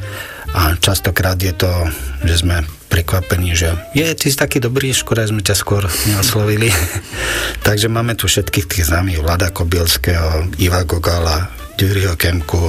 [0.52, 1.70] A častokrát je to,
[2.28, 2.60] že sme
[2.92, 6.68] prekvapení, že je, ty si taký dobrý, škoda, sme ťa skôr neoslovili.
[7.66, 11.48] Takže máme tu všetkých tých známych Vlada Kobielského, Iva Gogala,
[11.80, 12.68] Duriho Kemku,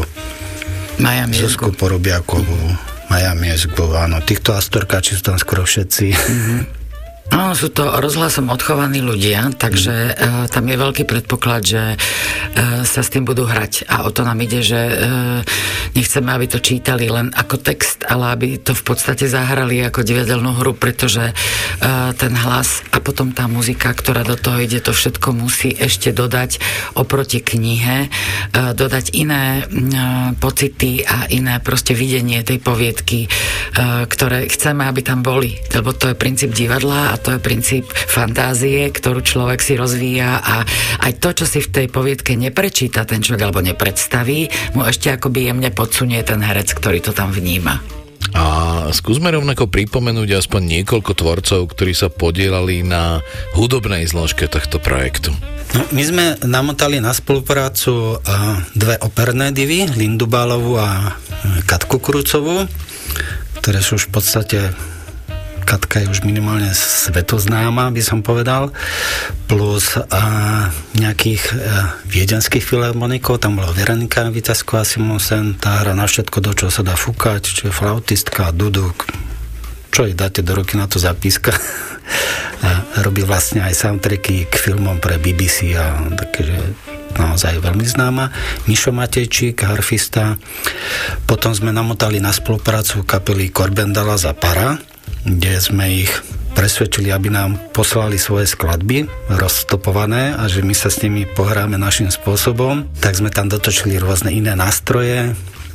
[1.25, 1.49] Miezgu.
[1.49, 2.59] Zuzku Porobiakovú,
[3.09, 6.05] Maja Miezgu, áno, týchto astorkáči sú tam skoro všetci.
[6.13, 6.82] Mm-hmm.
[7.31, 10.11] No, sú to rozhlasom odchovaní ľudia, takže uh,
[10.51, 13.87] tam je veľký predpoklad, že uh, sa s tým budú hrať.
[13.87, 15.39] A o to nám ide, že uh,
[15.95, 20.51] nechceme, aby to čítali len ako text, ale aby to v podstate zahrali ako divadelnú
[20.59, 25.31] hru, pretože uh, ten hlas a potom tá muzika, ktorá do toho ide, to všetko
[25.31, 26.59] musí ešte dodať
[26.99, 28.11] oproti knihe,
[28.51, 35.01] uh, dodať iné uh, pocity a iné proste videnie tej poviedky, uh, ktoré chceme, aby
[35.07, 35.55] tam boli.
[35.71, 40.65] Lebo to je princíp divadla a to je princíp fantázie, ktorú človek si rozvíja a
[41.05, 45.53] aj to, čo si v tej poviedke neprečíta ten človek alebo nepredstaví, mu ešte akoby
[45.53, 47.77] jemne podsunie ten herec, ktorý to tam vníma.
[48.33, 48.43] A
[48.89, 53.21] skúsme rovnako pripomenúť aspoň niekoľko tvorcov, ktorí sa podielali na
[53.53, 55.29] hudobnej zložke tohto projektu.
[55.77, 58.17] No, my sme namotali na spoluprácu
[58.73, 62.65] dve operné divy, Lindu Bálovú a e, Katku Krucovú,
[63.61, 64.59] ktoré sú už v podstate
[65.73, 68.69] Katka je už minimálne svetoznáma, by som povedal,
[69.49, 71.57] plus a, nejakých a, e,
[72.13, 76.93] viedenských filharmonikov, tam bola Veronika Vitesková Simonsen, tá hra na všetko, do čoho sa dá
[76.93, 79.09] fúkať, čiže flautistka, duduk,
[79.89, 81.57] čo jej dáte do ruky na to zapíska.
[82.61, 86.53] a robí vlastne aj soundtracky k filmom pre BBC a takže
[87.17, 88.29] naozaj veľmi známa.
[88.69, 90.37] Mišo Matejčík, harfista.
[91.25, 94.92] Potom sme namotali na spoluprácu kapely Korbendala za Para,
[95.23, 96.11] kde sme ich
[96.53, 102.13] presvedčili, aby nám poslali svoje skladby rozstopované a že my sa s nimi pohráme našim
[102.13, 102.85] spôsobom.
[103.01, 105.33] Tak sme tam dotočili rôzne iné nástroje,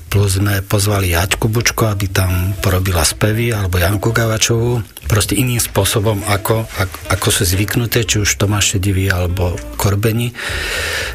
[0.08, 6.20] plus sme pozvali Jačku Bučko, aby tam porobila spevy, alebo Janku Gavačovú, proste iným spôsobom,
[6.28, 10.36] ako, ako, ako sú zvyknuté, či už Tomáš Šedivý alebo Korbeni,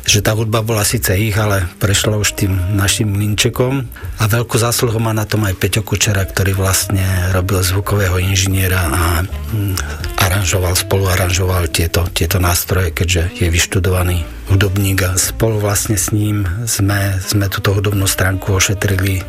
[0.03, 3.85] že tá hudba bola síce ich, ale prešla už tým našim linčekom
[4.17, 9.01] a veľkú zásluhu má na tom aj Peťo Kučera, ktorý vlastne robil zvukového inžiniera a
[9.21, 9.77] mm,
[10.17, 17.21] aranžoval, spoluaranžoval tieto, tieto nástroje, keďže je vyštudovaný hudobník a spolu vlastne s ním sme,
[17.21, 19.23] sme túto hudobnú stránku ošetrili.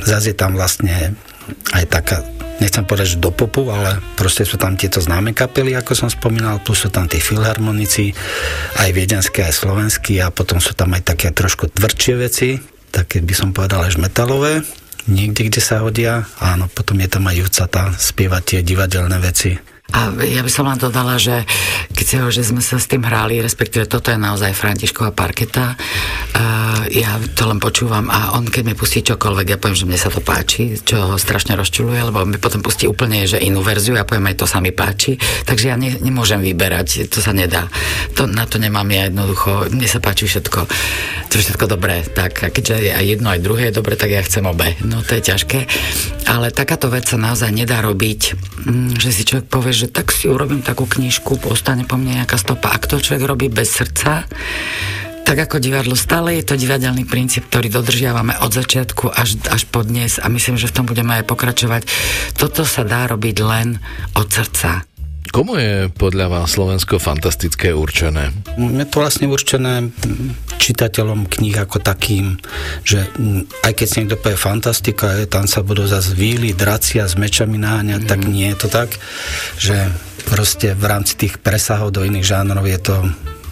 [0.00, 1.12] Zase je tam vlastne
[1.72, 2.18] aj taká
[2.60, 6.60] nechcem povedať, že do popu, ale proste sú tam tieto známe kapely, ako som spomínal,
[6.60, 8.12] plus sú tam tí filharmonici,
[8.76, 12.60] aj viedenské, aj slovenský a potom sú tam aj také trošku tvrdšie veci,
[12.92, 14.60] také by som povedal až metalové,
[15.08, 16.28] niekde, kde sa hodia.
[16.38, 19.69] Áno, potom je tam aj Jucata spievať tie divadelné veci.
[19.90, 21.42] A ja by som len dodala, že
[21.90, 27.18] keď že sme sa s tým hrali, respektíve toto je naozaj Františková parketa, uh, ja
[27.34, 30.22] to len počúvam a on keď mi pustí čokoľvek, ja poviem, že mne sa to
[30.22, 34.30] páči, čo ho strašne rozčuluje, lebo mi potom pustí úplne že inú verziu, ja poviem,
[34.30, 37.66] aj to sa mi páči, takže ja ne, nemôžem vyberať, to sa nedá.
[38.14, 40.60] To, na to nemám ja jednoducho, mne sa páči všetko,
[41.28, 44.22] to je všetko dobré, tak a keďže aj jedno, aj druhé je dobre, tak ja
[44.22, 44.78] chcem obe.
[44.86, 45.58] No to je ťažké,
[46.30, 48.20] ale takáto vec sa naozaj nedá robiť,
[48.66, 52.36] mm, že si človek povie, že tak si urobím takú knižku, ostane po mne nejaká
[52.36, 52.76] stopa.
[52.76, 54.28] Ak to človek robí bez srdca,
[55.24, 59.80] tak ako divadlo, stále je to divadelný princíp, ktorý dodržiavame od začiatku až, až po
[59.86, 61.82] dnes a myslím, že v tom budeme aj pokračovať.
[62.36, 63.80] Toto sa dá robiť len
[64.18, 64.89] od srdca.
[65.28, 68.32] Komu je podľa vás Slovensko fantastické určené?
[68.56, 69.92] Je to vlastne určené
[70.56, 72.40] čitateľom kníh ako takým,
[72.82, 73.04] že
[73.62, 78.02] aj keď si niekto povie fantastika, tam sa budú zase víly, dracia s mečami náňať,
[78.02, 78.08] mm.
[78.10, 78.30] tak mhm.
[78.32, 78.90] nie je to tak,
[79.60, 79.76] že
[80.26, 82.96] proste v rámci tých presahov do iných žánrov je to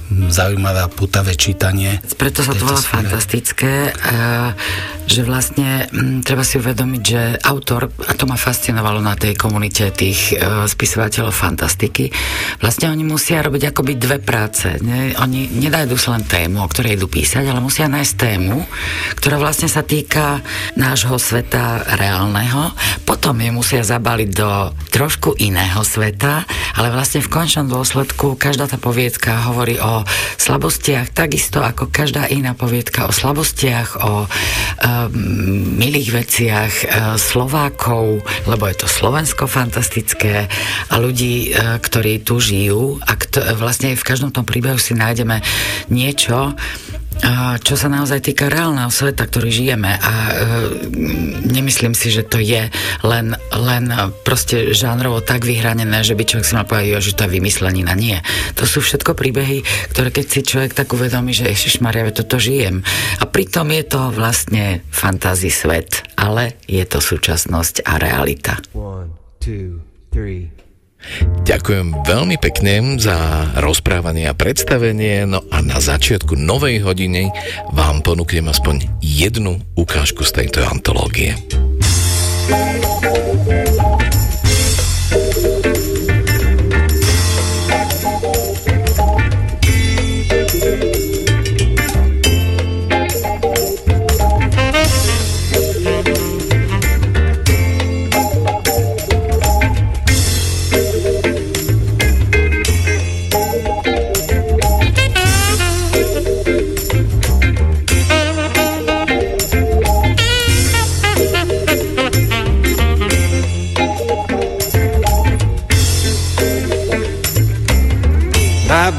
[0.08, 2.00] zaujímavé a putavé čítanie.
[2.16, 3.92] Preto sa to volá fantastické,
[5.08, 9.88] že vlastne m, treba si uvedomiť, že autor, a to ma fascinovalo na tej komunite
[9.92, 12.12] tých uh, spisovateľov fantastiky,
[12.60, 14.68] vlastne oni musia robiť akoby dve práce.
[14.84, 15.16] Ne?
[15.16, 18.68] Oni nedajú sa len tému, o ktorej idú písať, ale musia nájsť tému,
[19.16, 20.44] ktorá vlastne sa týka
[20.76, 22.76] nášho sveta reálneho.
[23.08, 26.44] Potom je musia zabaliť do trošku iného sveta,
[26.76, 29.97] ale vlastne v končnom dôsledku každá tá poviedka hovorí o
[30.36, 34.28] slabostiach, takisto ako každá iná poviedka o slabostiach, o e,
[35.78, 36.84] milých veciach e,
[37.16, 40.50] Slovákov, lebo je to Slovensko fantastické
[40.90, 45.40] a ľudí, e, ktorí tu žijú a kto, vlastne v každom tom príbehu si nájdeme
[45.88, 46.54] niečo,
[47.58, 50.32] čo sa naozaj týka reálneho sveta, ktorý žijeme a e,
[51.50, 52.70] nemyslím si, že to je
[53.04, 53.84] len, len
[54.22, 57.92] proste žánrovo tak vyhranené, že by človek si mal povedať, že to je vymyslenina.
[57.98, 58.22] Nie.
[58.56, 61.50] To sú všetko príbehy, ktoré keď si človek tak uvedomí, že
[61.84, 62.82] Maria, toto žijem.
[63.20, 68.58] A pritom je to vlastne fantasy svet, ale je to súčasnosť a realita.
[68.74, 70.57] One, two, three.
[71.48, 73.16] Ďakujem veľmi pekne za
[73.56, 77.32] rozprávanie a predstavenie, no a na začiatku novej hodiny
[77.72, 81.38] vám ponúknem aspoň jednu ukážku z tejto antológie.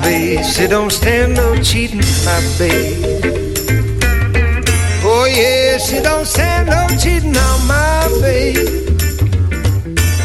[0.10, 3.06] She don't stand no cheating, my babe.
[5.06, 8.58] Oh yeah, she don't stand no cheating on my babe.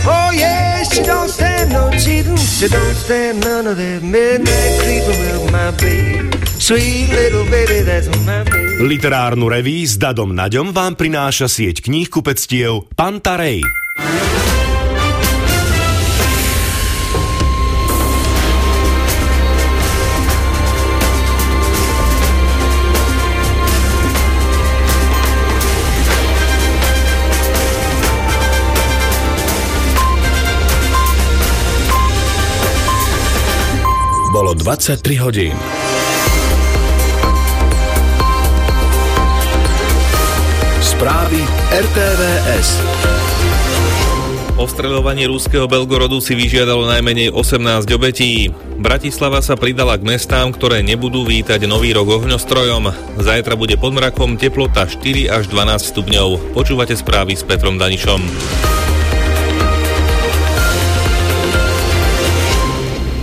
[0.09, 2.37] Oh yeah, she don't stand no cheating.
[2.37, 6.35] She don't stand none of that midnight creeping with my babe.
[8.81, 13.61] Literárnu reví s Dadom Naďom vám prináša sieť kníh kupectiev Pantarej.
[34.65, 35.53] 23 hodín.
[40.81, 41.37] Správy
[41.69, 42.69] RTVS.
[44.57, 48.49] Ostreľovanie ruského Belgorodu si vyžiadalo najmenej 18 obetí.
[48.81, 53.21] Bratislava sa pridala k mestám, ktoré nebudú vítať nový rok ohňostrojom.
[53.21, 56.57] Zajtra bude pod mrakom teplota 4 až 12 stupňov.
[56.57, 58.74] Počúvate správy s Petrom Danišom.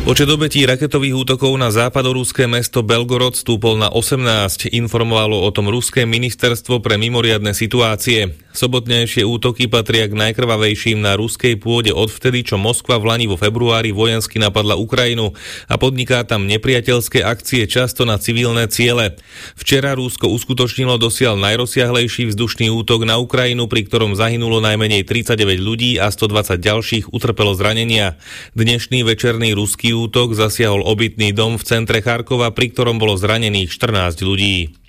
[0.01, 6.09] Počet obetí raketových útokov na západoruské mesto Belgorod stúpol na 18, informovalo o tom ruské
[6.09, 8.33] ministerstvo pre mimoriadne situácie.
[8.51, 13.95] Sobotnejšie útoky patria k najkrvavejším na ruskej pôde odvtedy, čo Moskva v Lani vo februári
[13.95, 15.31] vojensky napadla Ukrajinu
[15.71, 19.15] a podniká tam nepriateľské akcie často na civilné ciele.
[19.55, 25.95] Včera Rusko uskutočnilo dosiaľ najrozsiahlejší vzdušný útok na Ukrajinu, pri ktorom zahynulo najmenej 39 ľudí
[25.95, 28.19] a 120 ďalších utrpelo zranenia.
[28.51, 34.25] Dnešný večerný ruský útok zasiahol obytný dom v centre Charkova, pri ktorom bolo zranených 14
[34.25, 34.80] ľudí.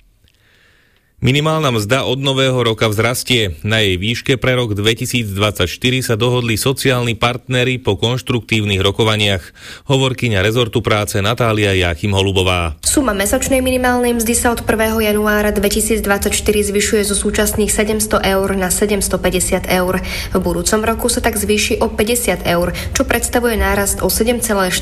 [1.23, 3.55] Minimálna mzda od nového roka vzrastie.
[3.63, 5.71] Na jej výške pre rok 2024
[6.03, 9.55] sa dohodli sociálni partnery po konštruktívnych rokovaniach.
[9.87, 12.75] Hovorkyňa rezortu práce Natália Jáchym Holubová.
[12.83, 14.99] Suma mesačnej minimálnej mzdy sa od 1.
[14.99, 16.03] januára 2024
[16.43, 20.03] zvyšuje zo súčasných 700 eur na 750 eur.
[20.03, 24.75] V budúcom roku sa tak zvýši o 50 eur, čo predstavuje nárast o 7,14%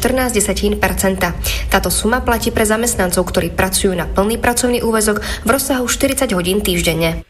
[1.69, 6.61] Táto suma platí pre zamestnancov, ktorí pracujú na plný pracovný úvezok v rozsahu 40 hodín
[6.61, 7.23] týždenne.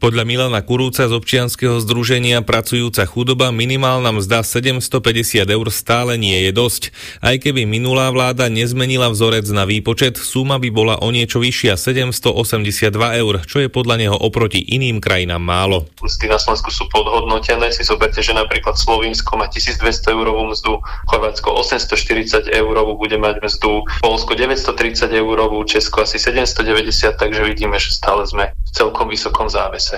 [0.00, 6.56] Podľa Milana Kurúca z občianskeho združenia Pracujúca chudoba minimálna mzda 750 eur stále nie je
[6.56, 6.88] dosť.
[7.20, 12.96] Aj keby minulá vláda nezmenila vzorec na výpočet, suma by bola o niečo vyššia 782
[12.96, 15.84] eur, čo je podľa neho oproti iným krajinám málo.
[16.00, 17.68] Mzdy na Slovensku sú podhodnotené.
[17.68, 20.80] Si zoberte, že napríklad Slovinsko má 1200 eurovú mzdu,
[21.12, 27.92] Chorvátsko 840 eurovú bude mať mzdu, Polsko 930 eurovú, Česko asi 790, takže vidíme, že
[27.92, 29.89] stále sme v celkom vysokom závese.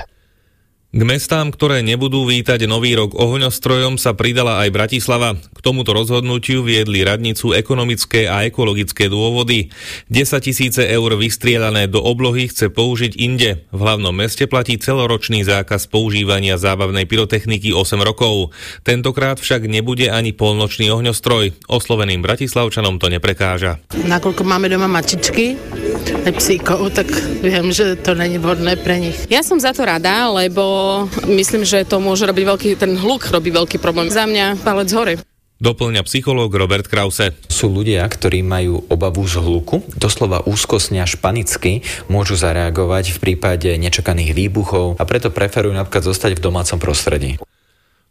[0.93, 5.40] K mestám, ktoré nebudú vítať nový rok ohňostrojom, sa pridala aj Bratislava.
[5.40, 9.72] K tomuto rozhodnutiu viedli radnicu ekonomické a ekologické dôvody.
[10.12, 13.64] 10 tisíce eur vystrielané do oblohy chce použiť inde.
[13.72, 18.53] V hlavnom meste platí celoročný zákaz používania zábavnej pyrotechniky 8 rokov.
[18.84, 21.72] Tentokrát však nebude ani polnočný ohňostroj.
[21.72, 23.80] Osloveným bratislavčanom to neprekáža.
[23.97, 25.57] Nakoľko máme doma mačičky,
[26.28, 27.09] aj psíkov, tak
[27.40, 29.16] viem, že to není vhodné pre nich.
[29.32, 30.82] Ja som za to rada, lebo
[31.28, 34.09] myslím, že to môže robiť veľký, ten hluk robí veľký problém.
[34.09, 35.14] Za mňa palec hore.
[35.62, 37.39] Doplňa psychológ Robert Krause.
[37.47, 43.70] Sú ľudia, ktorí majú obavu z hluku, doslova úzkostne až panicky môžu zareagovať v prípade
[43.78, 47.39] nečakaných výbuchov a preto preferujú napríklad zostať v domácom prostredí.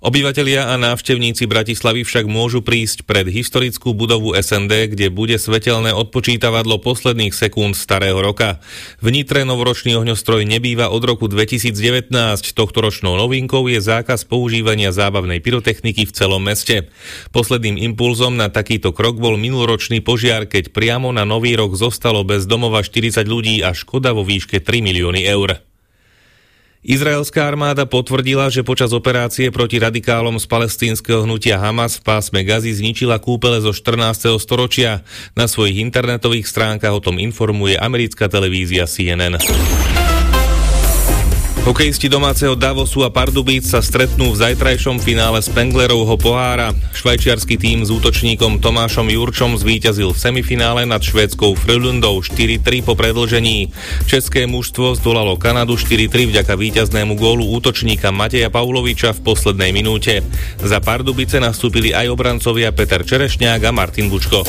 [0.02, 6.82] Obyvatelia a návštevníci Bratislavy však môžu prísť pred historickú budovu SND, kde bude svetelné odpočítavadlo
[6.82, 8.58] posledných sekúnd starého roka.
[8.98, 12.10] V Nitre novoročný ohňostroj nebýva od roku 2019.
[12.34, 16.90] Tohtoročnou novinkou je zákaz používania zábavnej pyrotechniky v celom meste.
[17.30, 22.50] Posledným impulzom na takýto krok bol minuloročný požiar, keď priamo na nový rok zostalo bez
[22.50, 25.62] domova 40 ľudí a škoda vo výške 3 milióny eur.
[26.82, 32.74] Izraelská armáda potvrdila, že počas operácie proti radikálom z palestínskeho hnutia Hamas v pásme Gazy
[32.74, 34.34] zničila kúpele zo 14.
[34.42, 35.06] storočia.
[35.38, 39.38] Na svojich internetových stránkach o tom informuje americká televízia CNN.
[41.62, 46.74] Hokejisti domáceho Davosu a Pardubíc sa stretnú v zajtrajšom finále Spenglerovho pohára.
[46.98, 53.70] Švajčiarsky tým s útočníkom Tomášom Jurčom zvíťazil v semifinále nad švédskou Frölundou 4-3 po predlžení.
[54.10, 60.26] České mužstvo zdolalo Kanadu 4-3 vďaka víťaznému gólu útočníka Mateja Pauloviča v poslednej minúte.
[60.58, 64.42] Za Pardubice nastúpili aj obrancovia Peter Čerešňák a Martin Bučko.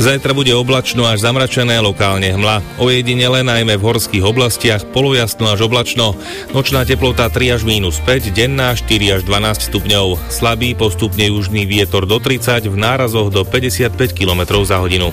[0.00, 2.80] Zajtra bude oblačno až zamračené, lokálne hmla.
[2.80, 6.16] Ojedinele najmä v horských oblastiach, polojasno až oblačno.
[6.56, 10.16] Nočná teplota 3 až minus 5, denná 4 až 12 stupňov.
[10.32, 15.12] Slabý postupne južný vietor do 30, v nárazoch do 55 km za hodinu.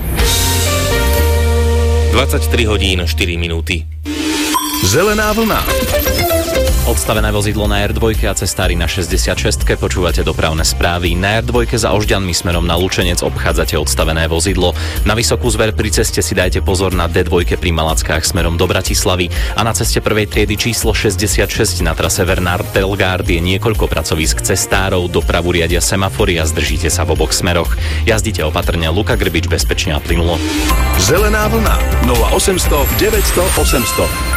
[2.15, 3.83] 23 hodín 4 minúty.
[4.87, 5.67] Zelená vlna.
[6.87, 9.27] Odstavené vozidlo na R2 a cestári na 66.
[9.75, 11.19] Počúvate dopravné správy.
[11.19, 14.71] Na R2 za Ožďanmi smerom na Lučenec obchádzate odstavené vozidlo.
[15.03, 19.27] Na Vysokú zver pri ceste si dajte pozor na D2 pri Malackách smerom do Bratislavy
[19.59, 25.11] a na ceste prvej triedy číslo 66 na trase Vernard Delgard je niekoľko pracovisk cestárov,
[25.11, 27.75] dopravu riadia semafory a zdržíte sa v oboch smeroch.
[28.07, 30.39] Jazdíte opatrne Luka Grbič bezpečne a plynulo.
[31.03, 34.36] Zelená vlna 0800 900 800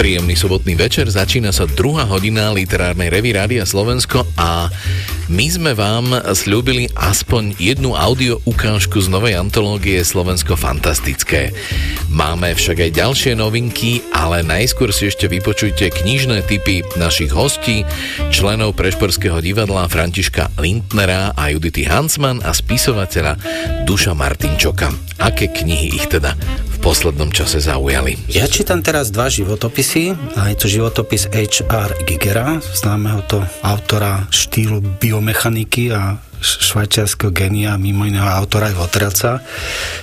[0.00, 4.72] Príjemný sobotný večer, začína sa druhá hodina literárnej revy Rádia Slovensko a
[5.28, 11.52] my sme vám slúbili aspoň jednu audio ukážku z novej antológie Slovensko fantastické.
[12.08, 17.84] Máme však aj ďalšie novinky, ale najskôr si ešte vypočujte knižné typy našich hostí,
[18.32, 23.36] členov Prešporského divadla Františka Lindnera a Judity Hansman a spisovateľa
[23.84, 24.90] Duša Martinčoka.
[25.20, 26.32] Aké knihy ich teda
[26.80, 28.16] poslednom čase zaujali?
[28.32, 30.16] Ja čítam teraz dva životopisy.
[30.40, 31.92] A je to životopis H.R.
[32.08, 39.44] Gigera, známeho to autora štýlu biomechaniky a švajčiarského genia, mimo iného autora aj Votrelca.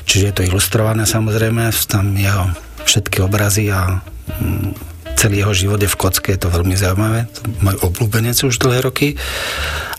[0.05, 2.53] Čiže je to ilustrované samozrejme, tam jeho
[2.85, 3.99] všetky obrazy a
[4.37, 4.77] mm,
[5.17, 7.25] celý jeho život je v kocke, je to veľmi zaujímavé.
[7.65, 9.17] Môj obľúbenec už dlhé roky.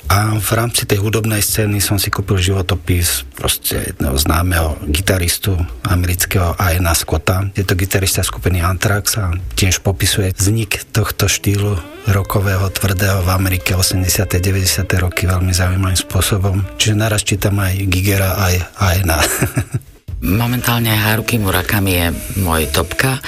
[0.08, 5.52] A v rámci tej hudobnej scény som si kúpil životopis proste jedného známeho gitaristu
[5.84, 7.52] amerického Iana Scotta.
[7.52, 11.76] Je to gitarista skupiny Anthrax a tiež popisuje vznik tohto štýlu
[12.08, 14.08] rokového, tvrdého v Amerike 80.
[14.40, 14.88] 90.
[14.96, 16.64] roky veľmi zaujímavým spôsobom.
[16.80, 19.20] Čiže naraz čítam aj Gigera, aj Iana.
[20.18, 22.06] Momentálne Haruki Murakami je
[22.42, 23.22] môj topka.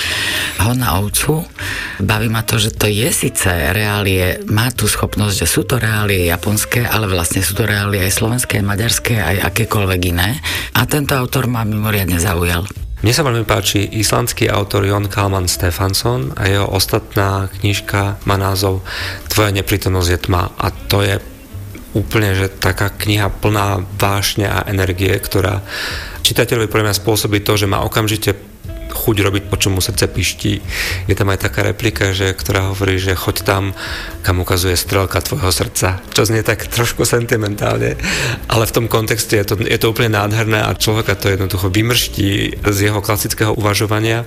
[0.59, 1.47] Ho na ovcu.
[2.03, 6.26] Baví ma to, že to je síce reálie, má tú schopnosť, že sú to reálie
[6.26, 10.43] japonské, ale vlastne sú to reálie aj slovenské, maďarské, aj akékoľvek iné.
[10.74, 12.66] A tento autor ma mimoriadne zaujal.
[13.07, 18.82] Mne sa veľmi páči islandský autor Jon Kalman Stefansson a jeho ostatná knižka má názov
[19.30, 21.22] Tvoja neprítomnosť je tma a to je
[21.95, 25.62] úplne, že taká kniha plná vášne a energie, ktorá
[26.23, 28.51] čitateľovi podľa mňa spôsobí to, že má okamžite
[28.91, 30.61] chuť robiť, po čomu srdce piští.
[31.07, 33.64] Je tam aj taká replika, že, ktorá hovorí, že choď tam,
[34.21, 36.03] kam ukazuje strelka tvojho srdca.
[36.12, 37.97] Čo znie tak trošku sentimentálne,
[38.51, 42.61] ale v tom kontexte je to, je to úplne nádherné a človeka to jednoducho vymrští
[42.61, 44.27] z jeho klasického uvažovania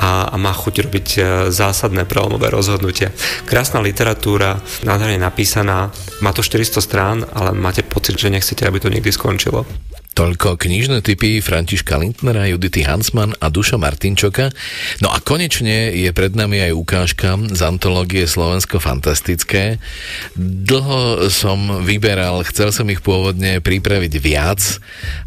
[0.00, 1.20] a, a má chuť robiť e,
[1.52, 3.12] zásadné prelomové rozhodnutia.
[3.44, 8.88] Krásna literatúra, nádherne napísaná, má to 400 strán, ale máte pocit, že nechcete, aby to
[8.88, 9.66] niekdy skončilo.
[10.16, 14.48] Toľko knižné typy Františka Lindnera, Judity Hansman a Duša Martinčoka.
[15.04, 19.76] No a konečne je pred nami aj ukážka z antológie Slovensko fantastické.
[20.40, 24.80] Dlho som vyberal, chcel som ich pôvodne pripraviť viac,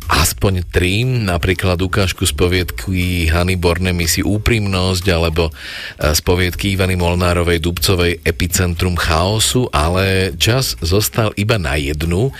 [0.09, 5.53] aspoň tri, napríklad ukážku z poviedky Hany Bornemy si úprimnosť, alebo
[6.01, 12.33] e, z poviedky Ivany Molnárovej Dubcovej Epicentrum chaosu, ale čas zostal iba na jednu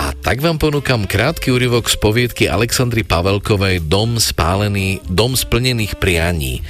[0.00, 6.64] a tak vám ponúkam krátky úryvok z poviedky Aleksandry Pavelkovej Dom spálený, Dom splnených prianí,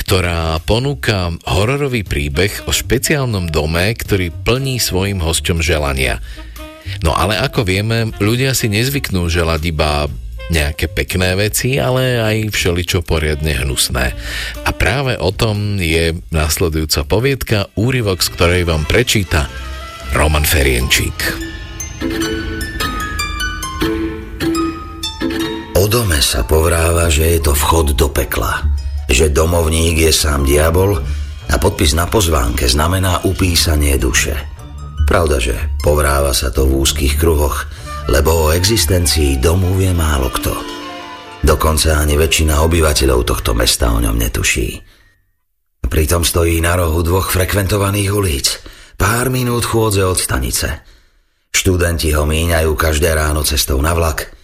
[0.00, 6.24] ktorá ponúka hororový príbeh o špeciálnom dome, ktorý plní svojim hosťom želania.
[7.04, 10.08] No ale ako vieme, ľudia si nezvyknú želať iba
[10.48, 14.16] nejaké pekné veci, ale aj všeličo poriadne hnusné.
[14.64, 19.52] A práve o tom je nasledujúca poviedka, úryvok, z ktorej vám prečíta
[20.16, 21.50] Roman Ferienčík.
[25.90, 28.62] Dome sa povráva, že je to vchod do pekla,
[29.10, 30.94] že domovník je sám diabol
[31.50, 34.38] a podpis na pozvánke znamená upísanie duše.
[35.10, 37.66] Pravda, že povráva sa to v úzkých kruhoch,
[38.06, 40.54] lebo o existencii domu vie málo kto.
[41.42, 44.78] Dokonca ani väčšina obyvateľov tohto mesta o ňom netuší.
[45.90, 48.46] Pritom stojí na rohu dvoch frekventovaných ulic,
[48.94, 50.86] pár minút chôdze od stanice.
[51.50, 54.30] Študenti ho míňajú každé ráno cestou na vlak–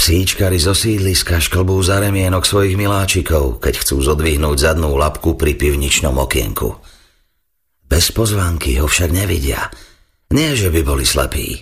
[0.00, 6.16] Psíčkari zo sídliska šklbú za remienok svojich miláčikov, keď chcú zodvihnúť zadnú labku pri pivničnom
[6.16, 6.72] okienku.
[7.84, 9.68] Bez pozvánky ho však nevidia.
[10.32, 11.52] Nie, že by boli slepí.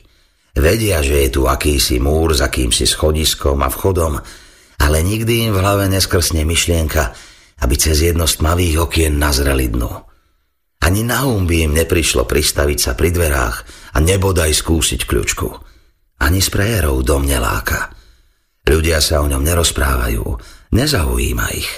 [0.54, 4.22] Vedia, že je tu akýsi múr s akýmsi schodiskom a vchodom,
[4.86, 7.10] ale nikdy im v hlave neskrsne myšlienka,
[7.66, 9.90] aby cez jedno z tmavých okien nazreli dnu.
[10.86, 13.56] Ani na um by im neprišlo pristaviť sa pri dverách
[13.90, 15.50] a nebodaj skúsiť kľúčku.
[16.22, 17.97] Ani s prejerou dom neláka.
[18.68, 20.28] Ľudia sa o ňom nerozprávajú,
[20.76, 21.70] nezaujíma ich.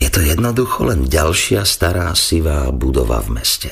[0.00, 3.68] Je to jednoducho len ďalšia stará sivá budova v meste.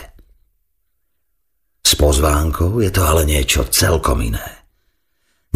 [1.80, 4.68] S pozvánkou je to ale niečo celkom iné.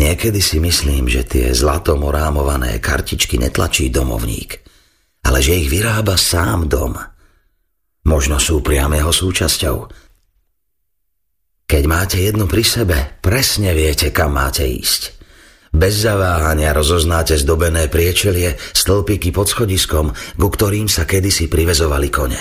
[0.01, 4.65] Niekedy si myslím, že tie zlatom orámované kartičky netlačí domovník,
[5.29, 6.97] ale že ich vyrába sám dom.
[8.09, 9.77] Možno sú priam jeho súčasťou.
[11.69, 15.03] Keď máte jednu pri sebe, presne viete, kam máte ísť–
[15.71, 22.41] bez zaváhania rozoznáte zdobené priečelie, stĺpiky pod schodiskom, ku ktorým sa kedysi privezovali kone.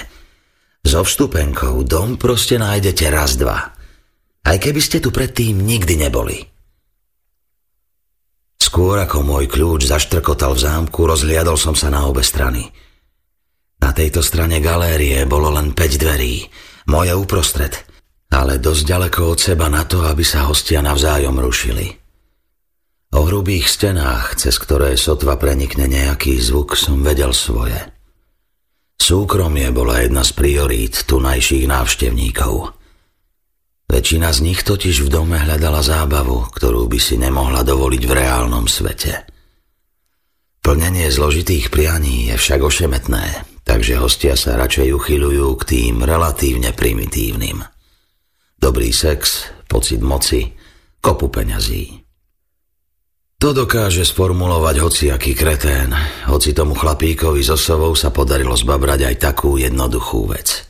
[0.81, 3.75] So vstupenkou dom proste nájdete raz, dva.
[4.41, 6.41] Aj keby ste tu predtým nikdy neboli.
[8.59, 12.65] Skôr ako môj kľúč zaštrkotal v zámku, rozhliadol som sa na obe strany.
[13.79, 16.43] Na tejto strane galérie bolo len 5 dverí,
[16.91, 17.73] moje uprostred,
[18.33, 22.08] ale dosť ďaleko od seba na to, aby sa hostia navzájom rušili.
[23.09, 27.77] O hrubých stenách, cez ktoré sotva prenikne nejaký zvuk, som vedel svoje.
[29.01, 32.77] Súkromie bola jedna z priorít tunajších návštevníkov.
[33.89, 38.69] Väčšina z nich totiž v dome hľadala zábavu, ktorú by si nemohla dovoliť v reálnom
[38.69, 39.25] svete.
[40.61, 43.25] Plnenie zložitých prianí je však ošemetné,
[43.65, 47.65] takže hostia sa radšej uchyľujú k tým relatívne primitívnym.
[48.61, 50.53] Dobrý sex, pocit moci,
[51.01, 51.98] kopu peňazí.
[53.39, 55.95] To dokáže sformulovať hociaký kretén,
[56.27, 60.67] hoci tomu chlapíkovi so sovou sa podarilo zbabrať aj takú jednoduchú vec.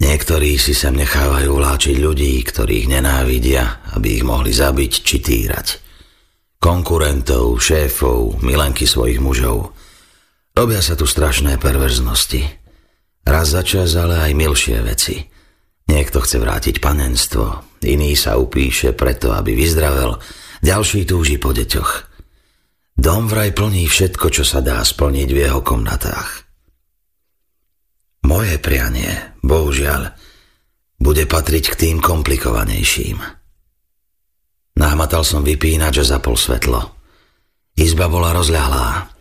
[0.00, 5.68] Niektorí si sem nechávajú vláčiť ľudí, ktorých nenávidia, aby ich mohli zabiť či týrať.
[6.64, 9.76] Konkurentov, šéfov, milenky svojich mužov.
[10.56, 12.40] Robia sa tu strašné perverznosti.
[13.20, 15.20] Raz za čas, ale aj milšie veci.
[15.92, 20.16] Niekto chce vrátiť panenstvo, iný sa upíše preto, aby vyzdravel,
[20.64, 21.92] ďalší túži po deťoch.
[22.96, 26.48] Dom vraj plní všetko, čo sa dá splniť v jeho komnatách.
[28.24, 30.16] Moje prianie, bohužiaľ,
[30.96, 33.20] bude patriť k tým komplikovanejším.
[34.80, 36.96] Nahmatal som vypínač a zapol svetlo.
[37.76, 39.12] Izba bola rozľahlá.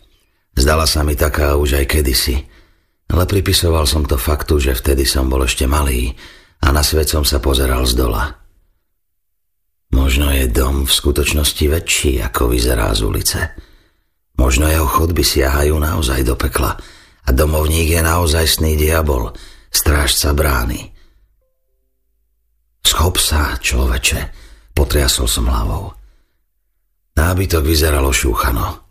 [0.54, 2.38] Zdala sa mi taká už aj kedysi,
[3.10, 6.14] ale pripisoval som to faktu, že vtedy som bol ešte malý
[6.62, 8.43] a na svet som sa pozeral z dola.
[9.94, 13.40] Možno je dom v skutočnosti väčší, ako vyzerá z ulice.
[14.42, 16.74] Možno jeho chodby siahajú naozaj do pekla
[17.24, 19.30] a domovník je naozajstný diabol,
[19.70, 20.90] strážca brány.
[22.82, 24.34] Schop sa, človeče,
[24.74, 25.94] potriasol som hlavou.
[27.14, 28.82] Nábytok vyzeralo šúchano.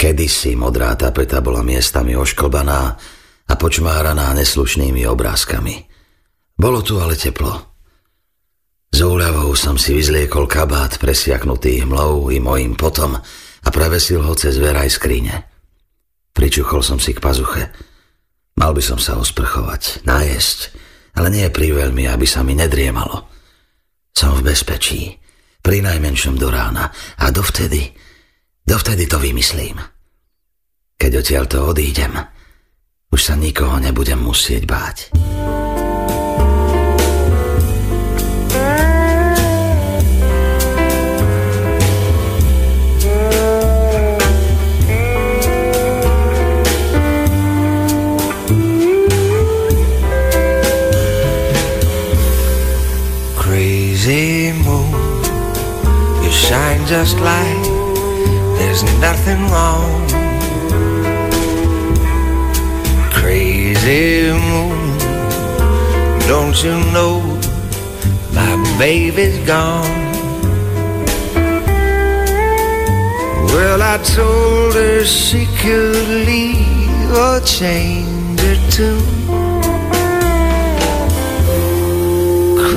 [0.00, 2.80] Kedysi modrá tapeta bola miestami ošklbaná
[3.48, 5.76] a počmáraná neslušnými obrázkami.
[6.56, 7.77] Bolo tu ale teplo.
[8.88, 13.20] Z úľavou som si vyzliekol kabát presiaknutý hmlou i mojim potom
[13.62, 15.44] a prevesil ho cez veraj skrine.
[16.32, 17.68] Pričuchol som si k pazuche.
[18.58, 20.58] Mal by som sa osprchovať, nájsť,
[21.14, 23.26] ale nie veľmi, aby sa mi nedriemalo.
[24.14, 25.14] Som v bezpečí,
[25.62, 27.94] pri najmenšom do rána a dovtedy,
[28.66, 29.78] dovtedy to vymyslím.
[30.98, 32.18] Keď odtiaľ to odídem,
[33.14, 34.96] už sa nikoho nebudem musieť báť.
[56.48, 57.64] Shine just like
[58.56, 60.08] there's nothing wrong.
[63.12, 64.98] Crazy moon,
[66.26, 67.20] don't you know
[68.32, 70.06] my baby's gone?
[73.52, 79.17] Well, I told her she could leave or change her tune.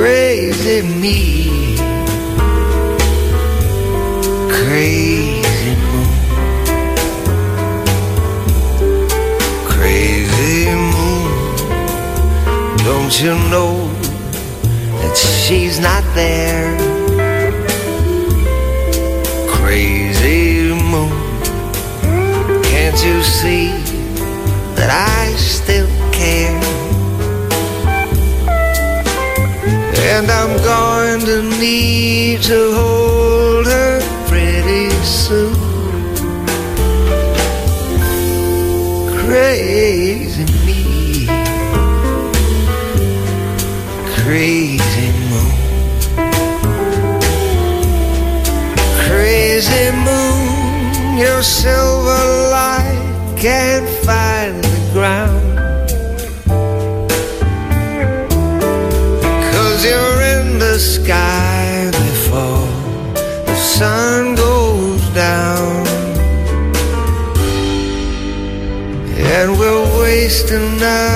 [0.01, 1.75] Crazy me
[4.49, 6.07] crazy moon,
[9.63, 11.55] crazy moon.
[12.77, 13.93] Don't you know
[15.01, 16.90] that she's not there?
[31.61, 35.53] Need to hold her pretty soon.
[39.19, 41.27] Crazy me,
[44.15, 45.57] crazy moon,
[49.05, 51.90] crazy moon, your silver
[70.81, 71.10] now.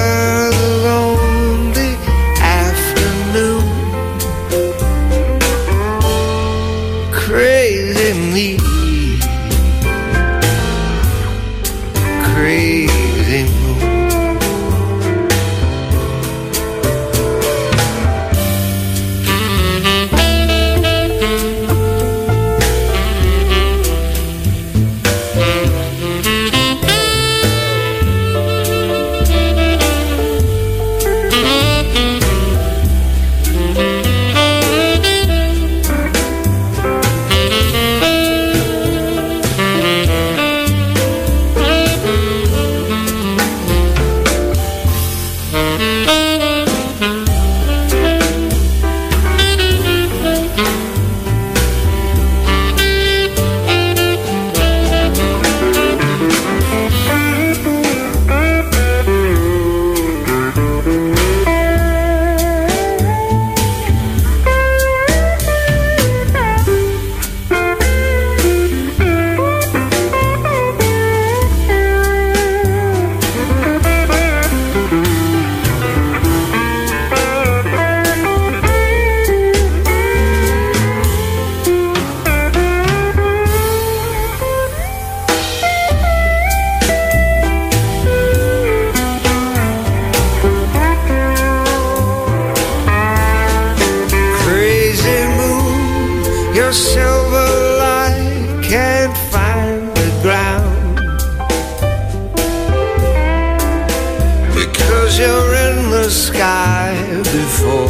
[105.18, 106.94] You're in the sky
[107.24, 107.88] before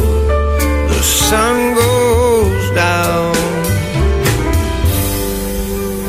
[0.88, 3.34] the sun goes down.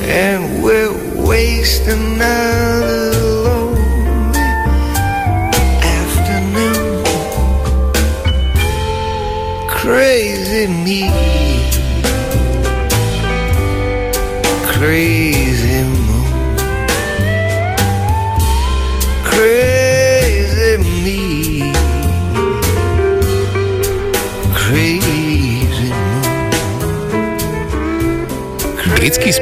[0.03, 0.93] And we're
[1.25, 2.66] wasting another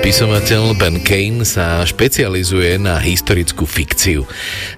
[0.05, 4.21] spisovateľ Ben Kane sa špecializuje na historickú fikciu.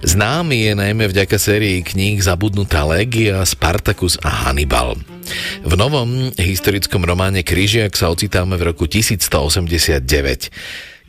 [0.00, 4.96] Známy je najmä vďaka sérii kníh Zabudnutá légia, Spartacus a Hannibal.
[5.68, 10.00] V novom historickom románe Kryžiak sa ocitáme v roku 1189.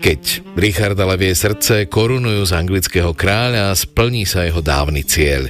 [0.04, 5.48] Keď Richarda levie srdce korunujú z anglického kráľa, splní sa jeho dávny cieľ.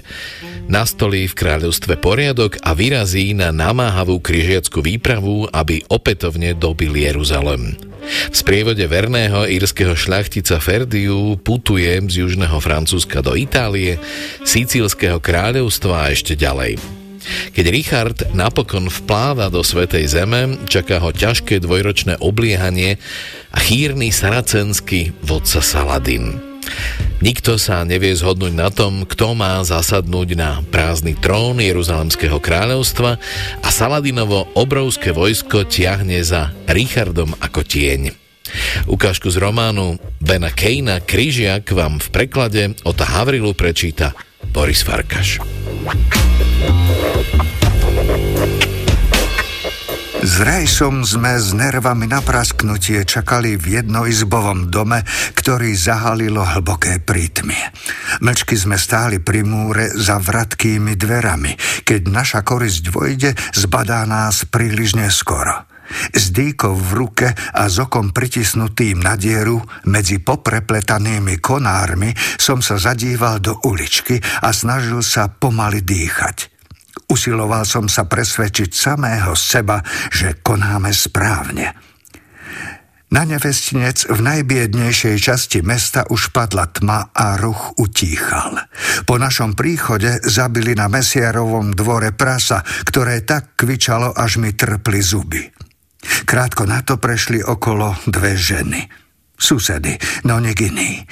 [0.69, 7.88] Nastolí v kráľovstve poriadok a vyrazí na namáhavú kryžiackú výpravu, aby opätovne dobil Jeruzalem.
[8.03, 13.99] V sprievode verného írskeho šľachtica Ferdiu putuje z južného Francúzska do Itálie,
[14.43, 16.79] Sicílskeho kráľovstva a ešte ďalej.
[17.53, 22.97] Keď Richard napokon vpláva do Svetej Zeme, čaká ho ťažké dvojročné obliehanie
[23.53, 26.48] a chýrny saracenský vodca Saladin.
[27.19, 33.19] Nikto sa nevie zhodnúť na tom, kto má zasadnúť na prázdny trón Jeruzalemského kráľovstva
[33.59, 38.15] a Saladinovo obrovské vojsko tiahne za Richardom ako tieň.
[38.89, 44.17] Ukážku z románu Bena Kejna Kryžiak vám v preklade od Havrilu prečíta
[44.49, 45.37] Boris Farkaš.
[50.19, 57.71] S Rajsom sme s nervami na prasknutie čakali v jednoizbovom dome, ktorý zahalilo hlboké prítmie.
[58.19, 61.55] Mlčky sme stáli pri múre za vratkými dverami.
[61.87, 65.55] Keď naša korisť vojde, zbadá nás príliš neskoro.
[66.11, 72.75] S dýkou v ruke a s okom pritisnutým na dieru medzi poprepletanými konármi som sa
[72.75, 76.58] zadíval do uličky a snažil sa pomaly dýchať.
[77.09, 79.81] Usiloval som sa presvedčiť samého seba,
[80.13, 81.73] že konáme správne.
[83.09, 88.69] Na nevestinec v najbiednejšej časti mesta už padla tma a ruch utíchal.
[89.09, 95.41] Po našom príchode zabili na Mesiarovom dvore prasa, ktoré tak kvičalo, až mi trpli zuby.
[96.29, 99.08] Krátko na to prešli okolo dve ženy.
[99.39, 99.95] Susedy,
[100.27, 101.07] no nik iný.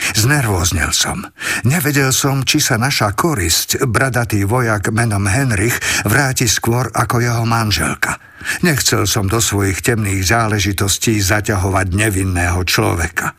[0.92, 1.24] Som.
[1.64, 8.20] Nevedel som, či sa naša korisť, bradatý vojak menom Henrich, vráti skôr ako jeho manželka.
[8.68, 13.34] Nechcel som do svojich temných záležitostí zaťahovať nevinného človeka.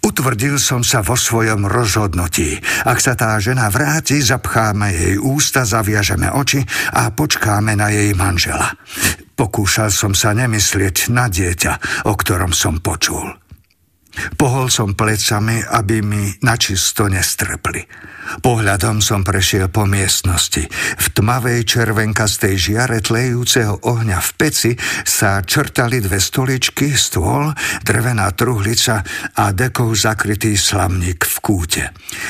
[0.00, 2.60] Utvrdil som sa vo svojom rozhodnutí.
[2.88, 6.64] Ak sa tá žena vráti, zapcháme jej ústa, zaviažeme oči
[6.96, 8.76] a počkáme na jej manžela.
[9.36, 13.28] Pokúšal som sa nemyslieť na dieťa, o ktorom som počul.
[14.36, 17.84] Pohol som plecami, aby mi načisto nestrpli.
[18.38, 20.62] Pohľadom som prešiel po miestnosti.
[20.70, 27.50] V tmavej červenkastej žiare tlejúceho ohňa v peci sa črtali dve stoličky, stôl,
[27.82, 29.02] drevená truhlica
[29.34, 31.84] a dekou zakrytý slamník v kúte.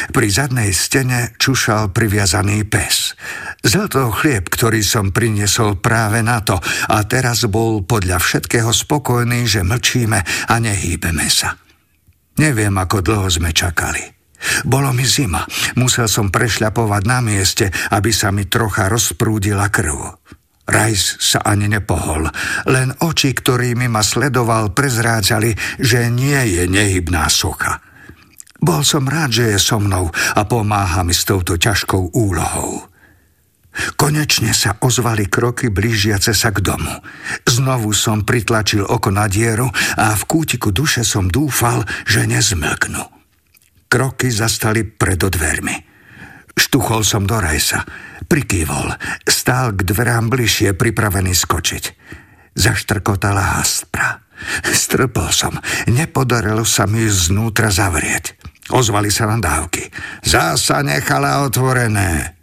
[0.09, 3.13] Pri zadnej stene čušal priviazaný pes.
[3.61, 6.57] Zlato chlieb, ktorý som priniesol práve na to
[6.89, 11.61] a teraz bol podľa všetkého spokojný, že mlčíme a nehýbeme sa.
[12.41, 14.01] Neviem, ako dlho sme čakali.
[14.65, 15.45] Bolo mi zima.
[15.77, 20.17] Musel som prešľapovať na mieste, aby sa mi trocha rozprúdila krv.
[20.65, 22.31] Rajs sa ani nepohol,
[22.71, 27.83] len oči, ktorými ma sledoval, prezrádzali, že nie je nehybná socha.
[28.61, 32.90] Bol som rád, že je so mnou a pomáha mi s touto ťažkou úlohou.
[33.97, 36.91] Konečne sa ozvali kroky blížiace sa k domu.
[37.45, 43.03] Znovu som pritlačil oko na dieru a v kútiku duše som dúfal, že nezmlknú.
[43.91, 45.77] Kroky zastali pred dvermi.
[46.55, 47.83] Štuchol som do rajsa.
[48.31, 48.95] Prikývol.
[49.27, 51.85] Stál k dverám bližšie, pripravený skočiť.
[52.55, 54.23] Zaštrkotala haspra.
[54.63, 55.59] Strpol som.
[55.91, 58.39] Nepodarilo sa mi znútra zavrieť.
[58.71, 59.91] Ozvali sa nadávky.
[60.23, 62.40] Zasa nechala otvorené.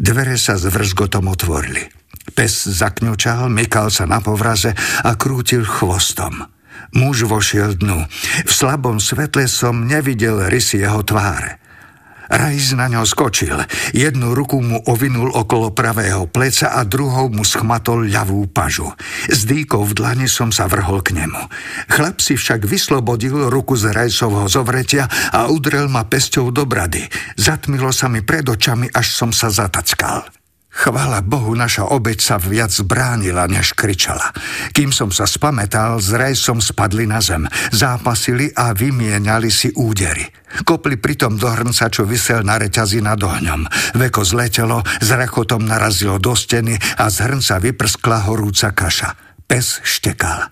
[0.00, 1.84] Dvere sa s vrzgotom otvorili.
[2.32, 4.72] Pes zakňučal, mykal sa na povraze
[5.04, 6.40] a krútil chvostom.
[6.96, 8.08] Muž vošiel dnu.
[8.48, 11.59] V slabom svetle som nevidel rysy jeho tváre.
[12.30, 13.58] Rajs na ňo skočil.
[13.90, 18.94] Jednu ruku mu ovinul okolo pravého pleca a druhou mu schmatol ľavú pažu.
[19.26, 21.42] S dýkou v dlani som sa vrhol k nemu.
[21.90, 27.10] Chlap si však vyslobodil ruku z Rajsovho zovretia a udrel ma pesťou do brady.
[27.34, 30.39] Zatmilo sa mi pred očami, až som sa zatackal.
[30.70, 34.30] Chvala Bohu, naša obeď sa viac bránila, než kričala.
[34.70, 37.44] Kým som sa spametal, z rejsom spadli na zem,
[37.74, 40.30] zápasili a vymieniali si údery.
[40.62, 43.66] Kopli pritom do hrnca, čo vysel na reťazi nad ohňom.
[43.98, 49.18] Veko zletelo, s rechotom narazilo do steny a z hrnca vyprskla horúca kaša.
[49.50, 50.48] Pes štekal.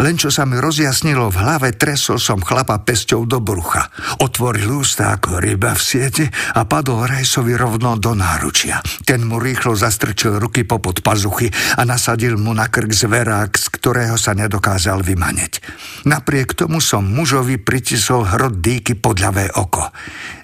[0.00, 3.88] Len čo sa mi rozjasnilo v hlave, tresol som chlapa pesťou do brucha.
[4.24, 8.80] Otvoril ústa ako ryba v sieti a padol Rajsovi rovno do náručia.
[9.04, 14.16] Ten mu rýchlo zastrčil ruky popod pazuchy a nasadil mu na krk zverák, z ktorého
[14.16, 15.60] sa nedokázal vymaneť.
[16.08, 19.92] Napriek tomu som mužovi pritisol hrot dýky pod ľavé oko.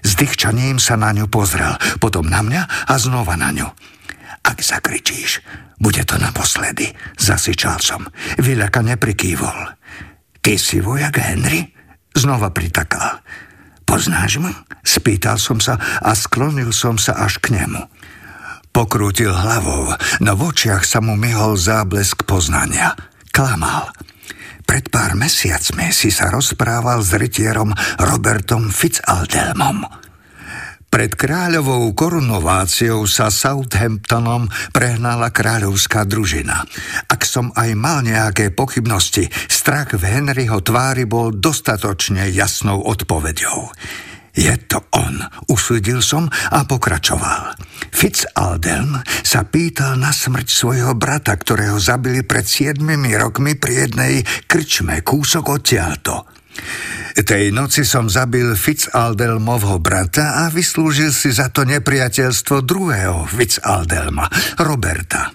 [0.03, 3.92] S dýchčaním sa na ňu pozrel, potom na mňa a znova na ňu.
[4.43, 5.39] Ak zakričíš,
[5.79, 8.03] bude to naposledy, zasičal som.
[8.39, 9.79] Vyľaka neprikývol.
[10.43, 11.71] Ty si vojak Henry?
[12.11, 13.23] Znova pritakal.
[13.87, 14.51] Poznáš ma?
[14.83, 17.81] Spýtal som sa a sklonil som sa až k nemu.
[18.73, 22.97] Pokrútil hlavou, no v očiach sa mu myhol záblesk poznania.
[23.29, 23.93] Klamal.
[24.65, 27.69] Pred pár mesiacmi si sa rozprával s rytierom
[28.01, 29.85] Robertom Fitzaldelmom.
[30.93, 36.61] Pred kráľovou korunováciou sa Southamptonom prehnala kráľovská družina.
[37.09, 43.73] Ak som aj mal nejaké pochybnosti, strach v Henryho tvári bol dostatočne jasnou odpoveďou.
[44.37, 45.17] Je to on,
[45.49, 47.57] usúdil som a pokračoval.
[47.89, 52.77] Fitzaldelm sa pýtal na smrť svojho brata, ktorého zabili pred 7
[53.17, 56.42] rokmi pri jednej krčme kúsok odtiaľto.
[57.13, 64.27] Tej noci som zabil Fitzaldelmovho brata a vyslúžil si za to nepriateľstvo druhého Fitzaldelma,
[64.61, 65.33] Roberta.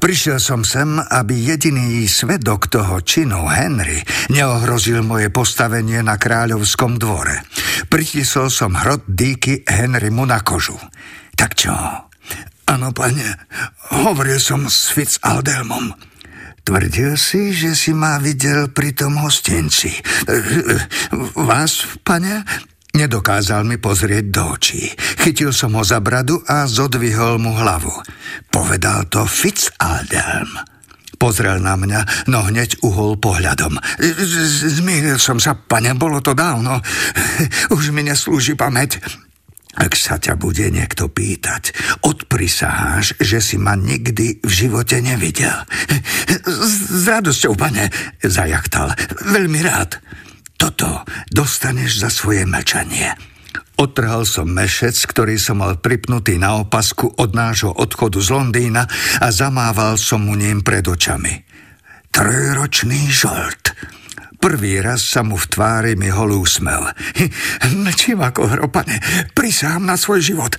[0.00, 7.46] Prišiel som sem, aby jediný svedok toho činu, Henry, neohrozil moje postavenie na kráľovskom dvore.
[7.86, 10.78] Pritisol som hrot dýky Henrymu na kožu.
[11.36, 11.74] Tak čo?
[12.70, 13.46] Áno, pane,
[14.02, 16.09] hovoril som s Fitzaldelmom.
[16.60, 19.90] Tvrdil si, že si ma videl pri tom hostinci.
[21.34, 22.44] Vás, pane?
[22.90, 24.90] Nedokázal mi pozrieť do očí.
[25.22, 27.94] Chytil som ho za bradu a zodvihol mu hlavu.
[28.50, 30.50] Povedal to Fitzaldelm.
[31.20, 33.76] Pozrel na mňa, no hneď uhol pohľadom.
[34.74, 36.80] Zmienil som sa, pane, bolo to dávno.
[37.76, 38.98] Už mi neslúži pamäť.
[39.78, 41.70] Ak sa ťa bude niekto pýtať,
[42.02, 45.54] odprisaháš, že si ma nikdy v živote nevidel.
[46.26, 47.86] S, radosťou, pane,
[48.18, 48.90] zajachtal.
[49.30, 50.02] Veľmi rád.
[50.58, 53.14] Toto dostaneš za svoje mlčanie.
[53.80, 58.84] Otrhal som mešec, ktorý som mal pripnutý na opasku od nášho odchodu z Londýna
[59.24, 61.46] a zamával som mu ním pred očami.
[62.12, 63.72] Trojročný žolt.
[64.40, 66.96] Prvý raz sa mu v tvári mi hol úsmev.
[67.84, 68.96] Mlčím ako hropane,
[69.36, 70.56] prisám na svoj život.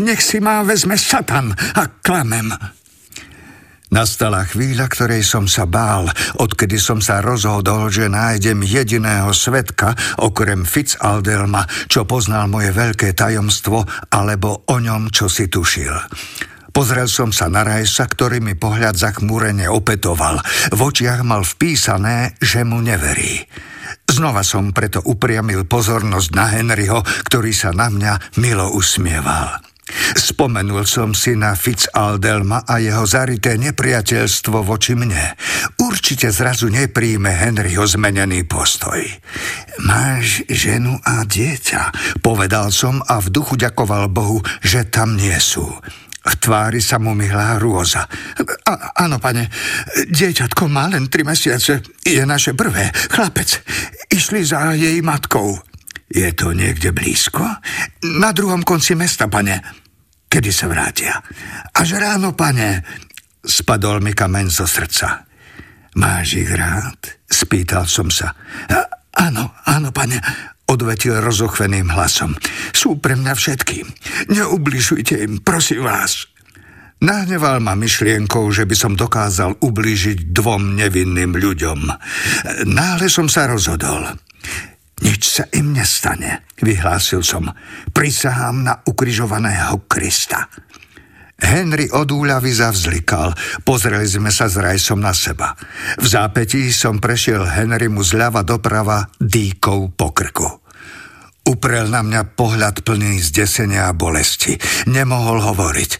[0.00, 2.48] Nech si ma vezme satan a klamem.
[3.90, 6.06] Nastala chvíľa, ktorej som sa bál,
[6.38, 13.82] odkedy som sa rozhodol, že nájdem jediného svetka, okrem Fitzaldelma, čo poznal moje veľké tajomstvo,
[14.14, 15.90] alebo o ňom, čo si tušil.
[16.70, 20.40] Pozrel som sa na Rajsa, ktorý mi pohľad zachmúrene opetoval.
[20.74, 23.42] V očiach mal vpísané, že mu neverí.
[24.10, 29.62] Znova som preto upriamil pozornosť na Henryho, ktorý sa na mňa milo usmieval.
[30.14, 35.34] Spomenul som si na Fitzaldelma a jeho zarité nepriateľstvo voči mne.
[35.82, 39.02] Určite zrazu nepríjme Henryho zmenený postoj.
[39.82, 41.90] Máš ženu a dieťa,
[42.22, 45.66] povedal som a v duchu ďakoval Bohu, že tam nie sú.
[46.20, 48.04] V tvári sa mu myhlá rôza.
[48.68, 48.72] A,
[49.08, 49.48] áno, pane,
[50.12, 51.80] dieťatko má len tri mesiace.
[52.04, 52.92] Je naše prvé.
[52.92, 53.64] Chlapec.
[54.12, 55.56] Išli za jej matkou.
[56.10, 57.40] Je to niekde blízko?
[58.20, 59.64] Na druhom konci mesta, pane.
[60.28, 61.16] Kedy sa vrátia?
[61.72, 62.84] Až ráno, pane.
[63.40, 65.24] Spadol mi kameň zo srdca.
[65.96, 67.00] Máš ich rád?
[67.24, 68.36] Spýtal som sa.
[69.16, 70.20] Áno, áno, pane
[70.70, 72.38] odvetil rozochveným hlasom.
[72.70, 73.82] Sú pre mňa všetky.
[74.30, 76.30] Neubližujte im, prosím vás.
[77.00, 81.80] Nahneval ma myšlienkou, že by som dokázal ublížiť dvom nevinným ľuďom.
[82.68, 84.04] Náhle som sa rozhodol.
[85.00, 87.48] Nič sa im nestane, vyhlásil som.
[87.96, 90.44] Prisahám na ukrižovaného Krista.
[91.40, 93.32] Henry od úľavy zavzlikal.
[93.64, 95.56] Pozreli sme sa s Rajsom na seba.
[95.96, 100.59] V zápetí som prešiel Henrymu zľava doprava dýkou po krku.
[101.48, 104.56] Uprel na mňa pohľad plný zdesenia a bolesti.
[104.88, 105.90] Nemohol hovoriť.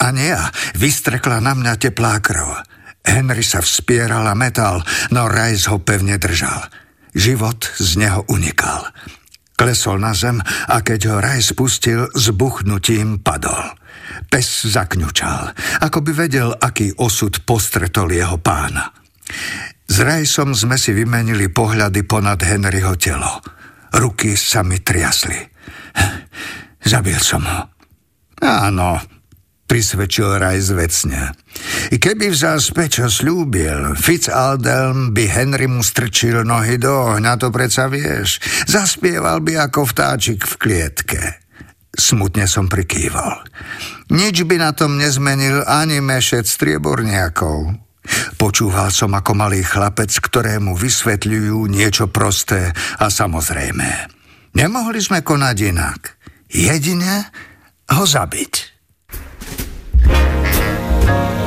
[0.00, 0.32] A nie
[0.80, 2.64] vystrekla na mňa teplá krv.
[3.04, 4.84] Henry sa vspieral a metal,
[5.14, 6.68] no Rice ho pevne držal.
[7.16, 8.88] Život z neho unikal.
[9.58, 13.74] Klesol na zem a keď ho Rice spustil, s buchnutím padol.
[14.28, 15.52] Pes zakňučal,
[15.84, 18.92] ako by vedel, aký osud postretol jeho pána.
[19.88, 23.40] S Rajsom sme si vymenili pohľady ponad Henryho telo.
[23.96, 25.40] Ruky sa mi triasli.
[26.84, 27.60] Zabil som ho.
[28.44, 29.00] Áno,
[29.68, 31.36] prisvedčil Rajs vecne.
[31.92, 37.90] Keby vzal späť, čo slúbil, Fitzaldelm by Henry mu strčil nohy do ohňa, to preca
[37.90, 38.40] vieš.
[38.64, 41.22] Zaspieval by ako vtáčik v klietke.
[41.92, 43.42] Smutne som prikýval.
[44.14, 47.87] Nič by na tom nezmenil ani mešec strieborniakov.
[48.36, 54.10] Počúval som ako malý chlapec, ktorému vysvetľujú niečo prosté a samozrejmé.
[54.56, 56.00] Nemohli sme konať inak.
[56.48, 57.28] Jedine
[57.92, 58.78] ho zabiť.
[61.08, 61.37] I've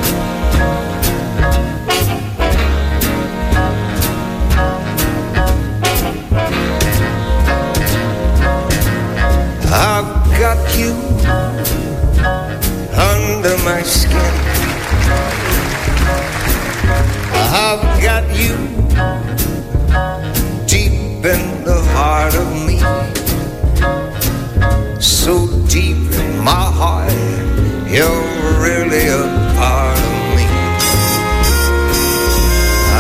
[27.94, 28.24] you're
[28.62, 29.24] really a
[29.60, 30.46] part of me.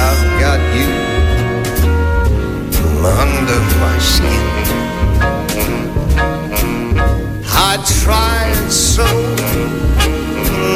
[0.03, 0.89] I've got you
[3.23, 4.43] under my skin.
[7.47, 9.07] I tried so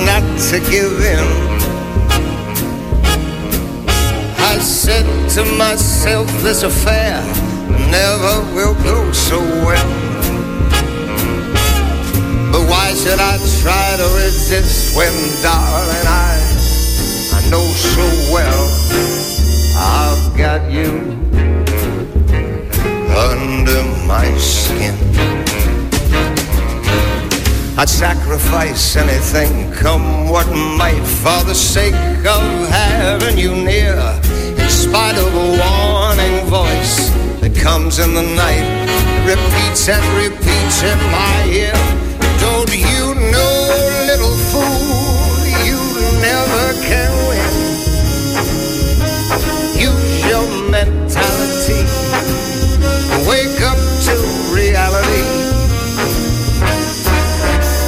[0.06, 1.28] not to give in.
[4.38, 7.22] I said to myself, this affair
[7.92, 10.16] never will go so well.
[12.70, 16.40] Why should I try to resist when, darling, I,
[17.34, 18.66] I know so well
[19.78, 20.90] I've got you
[23.16, 24.96] under my skin.
[27.78, 30.48] I'd sacrifice anything, come what
[30.78, 31.94] might, for the sake
[32.26, 34.00] of having you near.
[34.58, 37.10] In spite of a warning voice
[37.42, 38.66] that comes in the night,
[39.28, 42.05] repeats and repeats in my ear.
[42.76, 43.54] You know,
[44.06, 45.80] little fool, you
[46.20, 47.54] never can win.
[49.80, 51.82] Use your mentality,
[53.30, 54.16] wake up to
[54.54, 55.24] reality.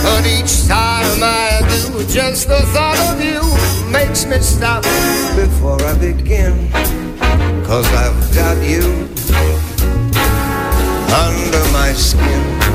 [0.04, 3.44] But each time I do, just the thought of you
[3.92, 4.84] makes me stop
[5.36, 6.72] before I begin.
[7.66, 9.10] Cause I've got you
[11.12, 12.67] under my skin.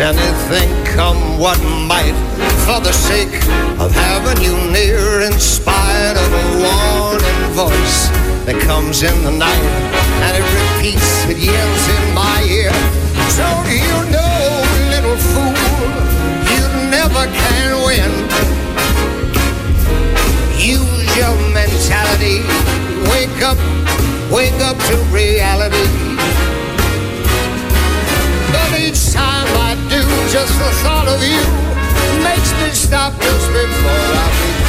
[0.00, 2.16] Anything, come what might,
[2.64, 3.34] for the sake
[3.78, 8.08] of having you near, in spite of a warning voice
[8.46, 9.70] that comes in the night
[10.24, 12.72] and it repeats, it yells in my ear.
[13.36, 15.52] Don't you know, little fool,
[16.48, 18.10] you never can win.
[20.56, 22.40] Use your mentality,
[23.12, 23.60] wake up,
[24.32, 25.84] wake up to reality.
[28.50, 29.79] But each time I
[30.32, 31.42] just the thought of you
[32.22, 34.59] makes me stop just before I begin.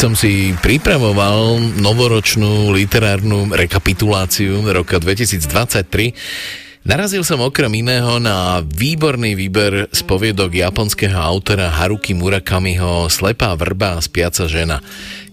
[0.00, 9.92] Som si pripravoval novoročnú literárnu rekapituláciu roka 2023, Narazil som okrem iného na výborný výber
[9.92, 14.80] z poviedok japonského autora Haruki Murakamiho Slepá vrba a spiaca žena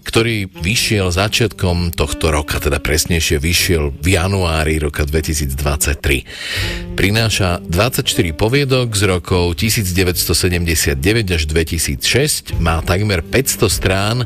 [0.08, 6.96] ktorý vyšiel začiatkom tohto roka, teda presnejšie vyšiel v januári roka 2023.
[6.96, 10.96] Prináša 24 poviedok z rokov 1979
[11.28, 14.24] až 2006, má takmer 500 strán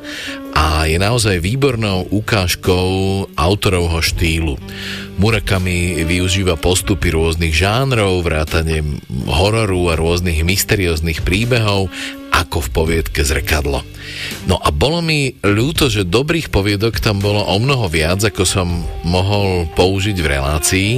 [0.54, 4.54] a je naozaj výbornou ukážkou autorovho štýlu.
[5.18, 8.86] Murakami využíva postupy rôznych žánrov, vrátane
[9.26, 11.90] hororu a rôznych mysterióznych príbehov
[12.32, 13.84] ako v poviedke Zrkadlo.
[14.48, 18.68] No a bolo mi ľúto, že dobrých poviedok tam bolo o mnoho viac, ako som
[19.04, 20.90] mohol použiť v relácii.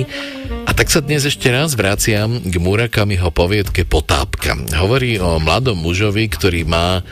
[0.64, 4.56] A tak sa dnes ešte raz vraciam k Murakamiho poviedke Potápka.
[4.78, 7.04] Hovorí o mladom mužovi, ktorý má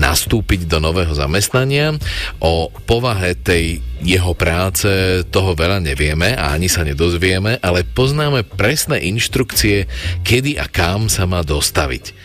[0.00, 2.00] nastúpiť do nového zamestnania.
[2.40, 4.88] O povahe tej jeho práce
[5.28, 9.84] toho veľa nevieme a ani sa nedozvieme, ale poznáme presné inštrukcie,
[10.24, 12.16] kedy a kam sa má dostaviť.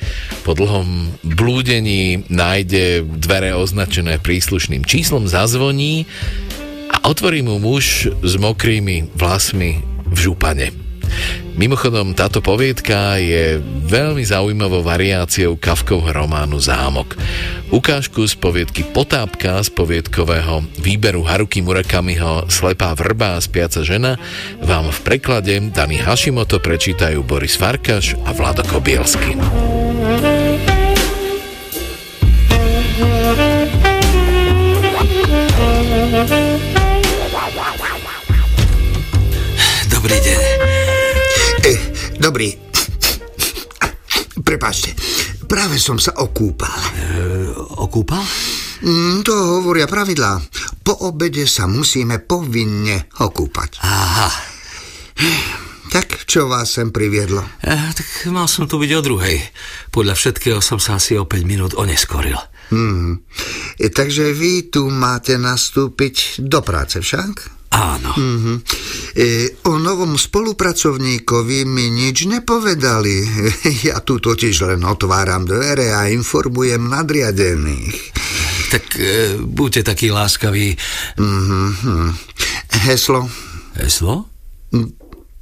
[0.47, 6.07] Po dlhom blúdení nájde dvere označené príslušným číslom, zazvoní
[6.87, 10.84] a otvorí mu muž s mokrými vlasmi v župane.
[11.55, 17.15] Mimochodom, táto poviedka je veľmi zaujímavou variáciou Kavkovho románu Zámok.
[17.71, 24.19] Ukážku z poviedky Potápka z poviedkového výberu Haruki Murakamiho Slepá vrba a spiaca žena
[24.61, 29.39] vám v preklade Dani Hashimoto prečítajú Boris Farkaš a Vlado Kobielsky.
[42.35, 42.51] Dobrý.
[44.43, 44.91] Prepačte,
[45.47, 46.67] práve som sa okúpal.
[46.91, 47.47] E,
[47.79, 48.19] okúpal?
[48.83, 50.43] Mm, to hovoria pravidlá.
[50.83, 53.79] Po obede sa musíme povinne okúpať.
[53.79, 54.27] Aha.
[55.87, 57.39] Tak, čo vás sem priviedlo?
[57.63, 59.39] E, tak mal som tu byť o druhej.
[59.95, 62.35] Podľa všetkého som sa asi o 5 minút oneskoril.
[62.67, 63.23] Hmm.
[63.79, 67.54] E, takže vy tu máte nastúpiť do práce však?
[67.75, 68.15] Áno.
[68.15, 68.57] Mm-hmm.
[69.19, 69.27] E,
[69.67, 73.17] o novom spolupracovníkovi mi nič nepovedali.
[73.85, 77.99] Ja tu totiž len otváram dvere a informujem nadriadených.
[78.71, 80.73] Tak e, buďte takí láskaví.
[81.19, 82.05] Mm-hmm.
[82.87, 83.27] Heslo?
[83.75, 84.31] Heslo?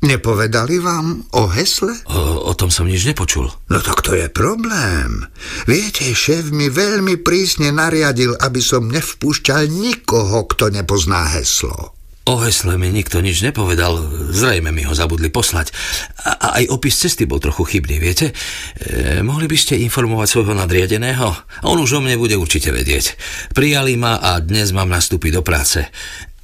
[0.03, 1.95] Nepovedali vám o hesle?
[2.11, 3.47] O, o tom som nič nepočul.
[3.47, 5.23] No tak to je problém.
[5.63, 11.95] Viete, šéf mi veľmi prísne nariadil, aby som nevpúšťal nikoho, kto nepozná heslo.
[12.23, 13.99] O hesle mi nikto nič nepovedal,
[14.31, 15.75] zrejme mi ho zabudli poslať.
[16.23, 18.31] A, aj opis cesty bol trochu chybný, viete?
[18.79, 21.27] E, mohli by ste informovať svojho nadriadeného?
[21.67, 23.19] On už o mne bude určite vedieť.
[23.51, 25.83] Prijali ma a dnes mám nastúpiť do práce.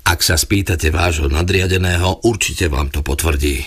[0.03, 3.63] Ak sa spýtate vášho nadriadeného, určite vám to potvrdí.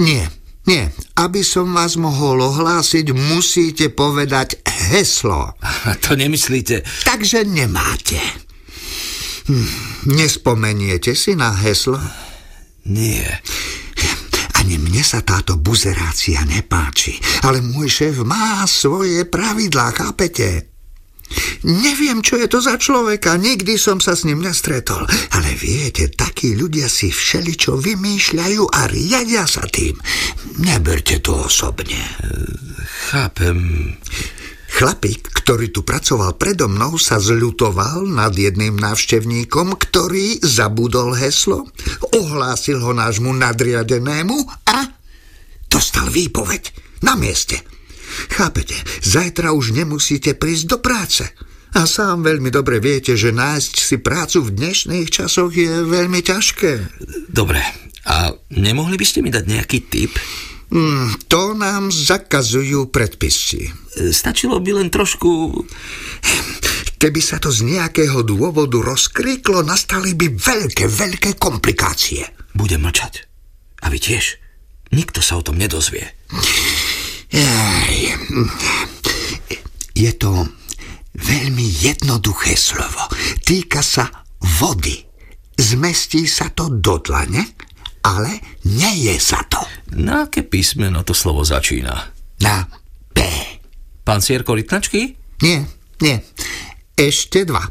[0.00, 0.32] Nie,
[0.64, 0.88] nie.
[1.20, 4.56] Aby som vás mohol ohlásiť, musíte povedať
[4.88, 5.52] heslo.
[5.60, 6.80] A to nemyslíte?
[7.04, 8.16] Takže nemáte.
[10.08, 11.98] Nespomeniete si na heslo?
[12.88, 13.42] Nie.
[14.62, 20.72] Ani mne sa táto buzerácia nepáči, ale môj šéf má svoje pravidlá, chápete?
[21.62, 26.58] Neviem, čo je to za človeka, nikdy som sa s ním nestretol, ale viete, takí
[26.58, 29.94] ľudia si všeličo vymýšľajú a riadia sa tým.
[30.58, 32.02] Neberte to osobne.
[33.08, 33.94] Chápem.
[34.72, 41.68] Chlapík, ktorý tu pracoval predo mnou, sa zľutoval nad jedným návštevníkom, ktorý zabudol heslo,
[42.16, 44.36] ohlásil ho nášmu nadriadenému
[44.72, 44.88] a
[45.68, 46.72] dostal výpoveď
[47.04, 47.60] na mieste.
[48.32, 51.24] Chápete, zajtra už nemusíte prísť do práce.
[51.72, 56.72] A sám veľmi dobre viete, že nájsť si prácu v dnešných časoch je veľmi ťažké.
[57.32, 57.64] Dobre,
[58.04, 60.12] a nemohli by ste mi dať nejaký tip?
[60.72, 63.68] Mm, to nám zakazujú predpisy.
[64.08, 65.52] Stačilo by len trošku...
[66.96, 72.24] Keby sa to z nejakého dôvodu rozkríklo, nastali by veľké, veľké komplikácie.
[72.54, 73.26] Budem mlčať.
[73.82, 74.38] A vy tiež.
[74.94, 76.08] Nikto sa o tom nedozvie.
[79.92, 80.30] Je to
[81.18, 83.12] veľmi jednoduché slovo.
[83.42, 84.08] Týka sa
[84.62, 85.04] vody.
[85.58, 87.71] Zmestí sa to do dlane
[88.02, 89.62] ale neje sa to.
[89.98, 91.94] Na aké písmeno to slovo začína?
[92.42, 92.66] Na
[93.14, 93.22] P.
[94.02, 95.14] Pán Sierko Rytnačky?
[95.42, 95.62] Nie,
[96.02, 96.18] nie.
[96.98, 97.62] Ešte dva.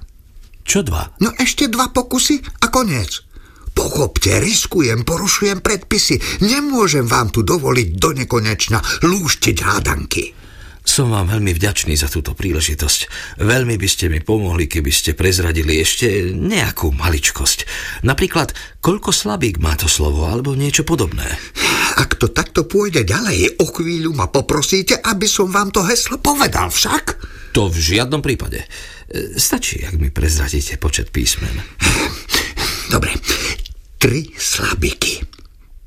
[0.64, 1.12] Čo dva?
[1.20, 3.28] No ešte dva pokusy a koniec.
[3.72, 6.44] Pochopte, riskujem, porušujem predpisy.
[6.44, 10.41] Nemôžem vám tu dovoliť do nekonečna lúštiť hádanky.
[10.82, 13.00] Som vám veľmi vďačný za túto príležitosť.
[13.40, 17.70] Veľmi by ste mi pomohli, keby ste prezradili ešte nejakú maličkosť.
[18.02, 18.52] Napríklad,
[18.82, 21.26] koľko slabík má to slovo, alebo niečo podobné.
[22.02, 26.74] Ak to takto pôjde ďalej, o chvíľu ma poprosíte, aby som vám to heslo povedal
[26.74, 27.20] však.
[27.54, 28.64] To v žiadnom prípade.
[28.64, 31.52] E, Stačí, ak mi prezradíte počet písmen.
[32.94, 33.14] Dobre,
[34.02, 35.41] tri slabiky.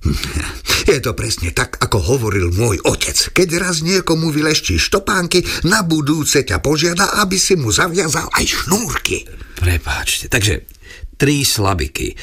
[0.90, 3.16] Je to presne tak, ako hovoril môj otec.
[3.32, 9.24] Keď raz niekomu vyleštíš štopánky, na budúce ťa požiada, aby si mu zaviazal aj šnúrky.
[9.56, 10.68] Prepáčte, takže
[11.16, 12.12] tri slabiky.
[12.12, 12.16] E,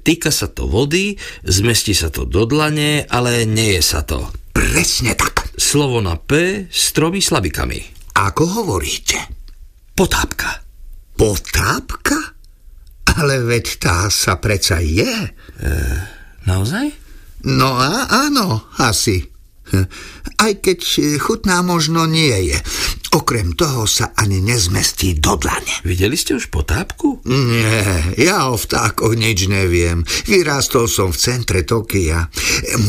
[0.00, 4.30] Týka sa to vody, zmestí sa to do dlane, ale nie je sa to.
[4.56, 5.52] Presne tak.
[5.58, 7.82] Slovo na P s tromi slabikami.
[8.16, 9.18] Ako hovoríte?
[9.92, 10.64] Potápka.
[11.18, 12.38] Potápka?
[13.18, 15.10] Ale veď tá sa preca je.
[15.58, 15.70] E,
[16.46, 17.07] naozaj?
[17.42, 19.30] No a áno, asi.
[20.38, 20.78] Aj keď
[21.18, 22.58] chutná možno nie je.
[23.08, 25.80] Okrem toho sa ani nezmestí do dlane.
[25.80, 27.24] Videli ste už potápku?
[27.24, 30.04] Nie, ja o vtákoch nič neviem.
[30.28, 32.28] Vyrástol som v centre Tokia.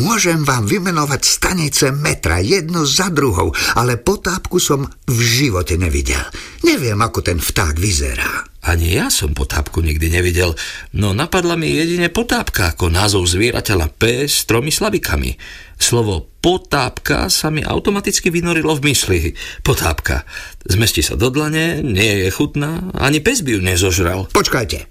[0.03, 6.27] Môžem vám vymenovať stanice metra jednu za druhou, ale potápku som v živote nevidel.
[6.67, 8.43] Neviem, ako ten vták vyzerá.
[8.59, 10.51] Ani ja som potápku nikdy nevidel,
[10.91, 15.31] no napadla mi jedine potápka ako názov zvierateľa P s tromi slabikami.
[15.79, 19.19] Slovo potápka sa mi automaticky vynorilo v mysli.
[19.63, 20.27] Potápka.
[20.67, 24.27] Zmestí sa do dlane, nie je chutná, ani pes by ju nezožral.
[24.35, 24.85] Počkajte.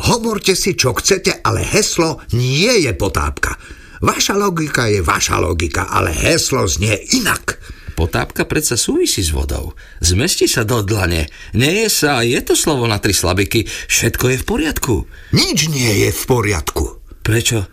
[0.00, 3.60] Hovorte si, čo chcete, ale heslo nie je potápka.
[4.00, 7.60] Vaša logika je vaša logika, ale heslo znie inak.
[8.00, 9.76] Potápka predsa súvisí s vodou.
[10.00, 11.28] Zmestí sa do dlane.
[11.52, 13.68] Nie je sa, je to slovo na tri slabiky.
[13.68, 14.94] Všetko je v poriadku.
[15.36, 16.99] Nič nie je v poriadku.
[17.20, 17.68] Prečo?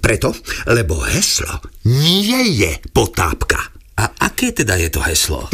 [0.00, 0.36] Preto,
[0.68, 3.60] lebo heslo nie je potápka.
[4.00, 5.48] A aké teda je to heslo?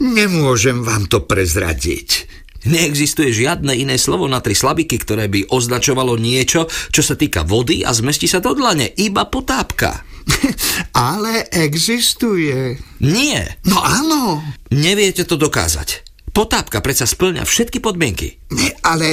[0.00, 2.28] Nemôžem vám to prezradiť.
[2.68, 7.80] Neexistuje žiadne iné slovo na tri slabiky, ktoré by označovalo niečo, čo sa týka vody
[7.84, 8.92] a zmestí sa do dlane.
[9.00, 10.04] Iba potápka.
[10.92, 12.76] Ale existuje.
[13.00, 13.56] Nie.
[13.64, 14.44] No áno.
[14.68, 16.09] Neviete to dokázať.
[16.30, 18.38] Potápka predsa splňa všetky podmienky.
[18.86, 19.06] Ale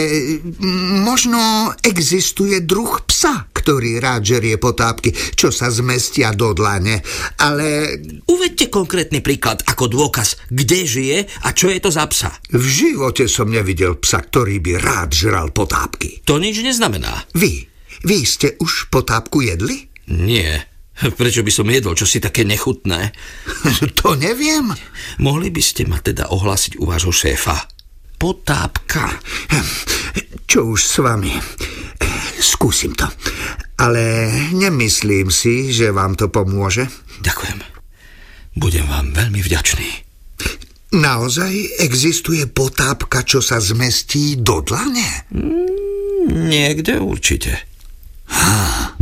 [1.03, 7.01] možno existuje druh psa, ktorý rád žerie potápky, čo sa zmestia do dlane,
[7.41, 7.97] ale...
[8.29, 12.31] Uvedte konkrétny príklad ako dôkaz, kde žije a čo je to za psa.
[12.53, 16.21] V živote som nevidel psa, ktorý by rád žral potápky.
[16.29, 17.27] To nič neznamená.
[17.33, 17.65] Vy,
[18.05, 19.89] vy ste už potápku jedli?
[20.07, 20.76] Nie.
[20.97, 23.13] Prečo by som jedol čosi také nechutné?
[24.01, 24.73] To neviem.
[25.21, 27.69] Mohli by ste ma teda ohlásiť u vášho šéfa.
[28.17, 29.21] Potápka.
[30.49, 31.37] Čo už s vami?
[32.41, 33.05] Skúsim to.
[33.77, 36.89] Ale nemyslím si, že vám to pomôže.
[37.21, 37.61] Ďakujem.
[38.57, 39.89] Budem vám veľmi vďačný.
[40.97, 45.29] Naozaj existuje potápka, čo sa zmestí do dlane?
[45.29, 47.59] Mm, niekde určite.
[48.33, 48.96] Ha.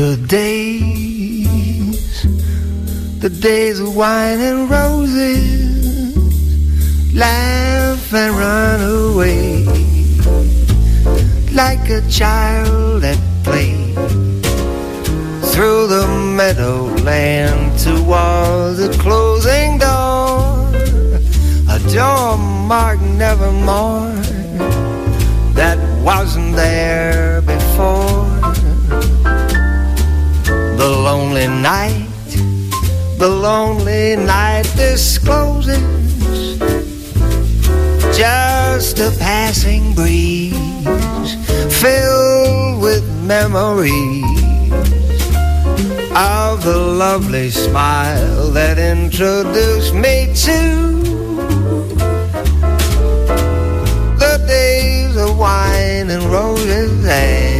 [0.00, 1.92] The days,
[3.20, 6.16] the days of wine and roses,
[7.14, 9.66] laugh and run away
[11.52, 13.74] like a child at play
[15.52, 20.72] through the meadowland towards the closing door,
[21.68, 24.14] a door marked nevermore
[25.52, 28.09] that wasn't there before
[30.80, 32.08] the lonely night,
[33.18, 35.78] the lonely night discloses
[38.16, 41.34] just a passing breeze
[41.82, 44.24] filled with memories
[46.16, 50.60] of the lovely smile that introduced me to
[54.16, 57.59] the days of wine and roses and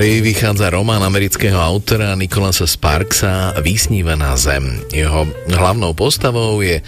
[0.00, 4.80] januári vychádza román amerického autora Nikolasa Sparksa Vysnívaná zem.
[4.96, 6.80] Jeho hlavnou postavou je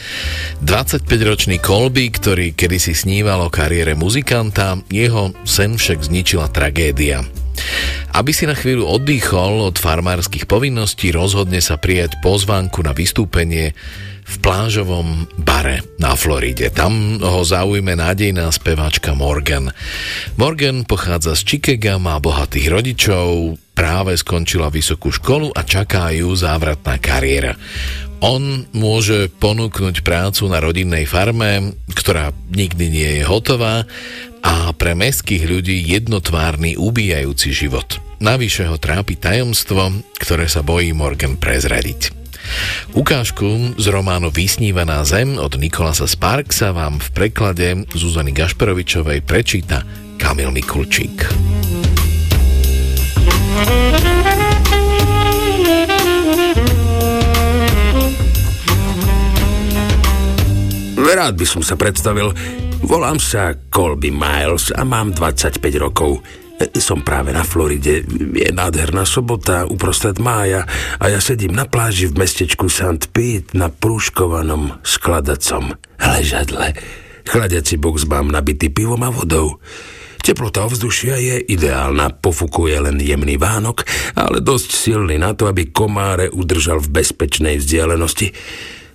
[0.65, 7.21] 25-ročný Colby, ktorý kedysi sníval o kariére muzikanta, jeho sen však zničila tragédia.
[8.17, 13.77] Aby si na chvíľu oddychol od farmárskych povinností, rozhodne sa prijať pozvánku na vystúpenie
[14.23, 16.71] v plážovom bare na Floride.
[16.71, 19.75] Tam ho zaujme nádejná speváčka Morgan.
[20.39, 26.97] Morgan pochádza z Chicaga, má bohatých rodičov, práve skončila vysokú školu a čaká ju závratná
[27.03, 27.59] kariéra.
[28.23, 33.83] On môže ponúknuť prácu na rodinnej farme, ktorá nikdy nie je hotová
[34.47, 37.99] a pre mestských ľudí jednotvárny ubíjajúci život.
[38.23, 39.91] Navyše ho trápi tajomstvo,
[40.23, 42.22] ktoré sa bojí Morgan prezradiť.
[42.93, 49.87] Ukážku z románu Vysnívaná zem od Nikolasa Sparksa vám v preklade Zuzany Gašperovičovej prečíta
[50.19, 51.29] Kamil Mikulčík.
[61.23, 62.35] Rád by som sa predstavil.
[62.83, 66.19] Volám sa Colby Miles a mám 25 rokov.
[66.79, 68.05] Som práve na Floride.
[68.35, 70.67] Je nádherná sobota uprostred mája
[70.99, 73.11] a ja sedím na pláži v mestečku St.
[73.11, 76.75] Pete na prúškovanom skladacom ležadle.
[77.27, 79.63] Chladiaci box mám nabitý pivom a vodou.
[80.23, 83.83] Teplota ovzdušia je ideálna, pofukuje len jemný vánok,
[84.15, 88.31] ale dosť silný na to, aby komáre udržal v bezpečnej vzdialenosti.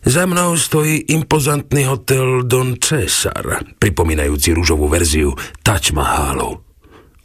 [0.07, 5.35] Za mnou stojí impozantný hotel Don Cesar, pripomínajúci rúžovú verziu
[5.67, 6.66] Taj Mahalu.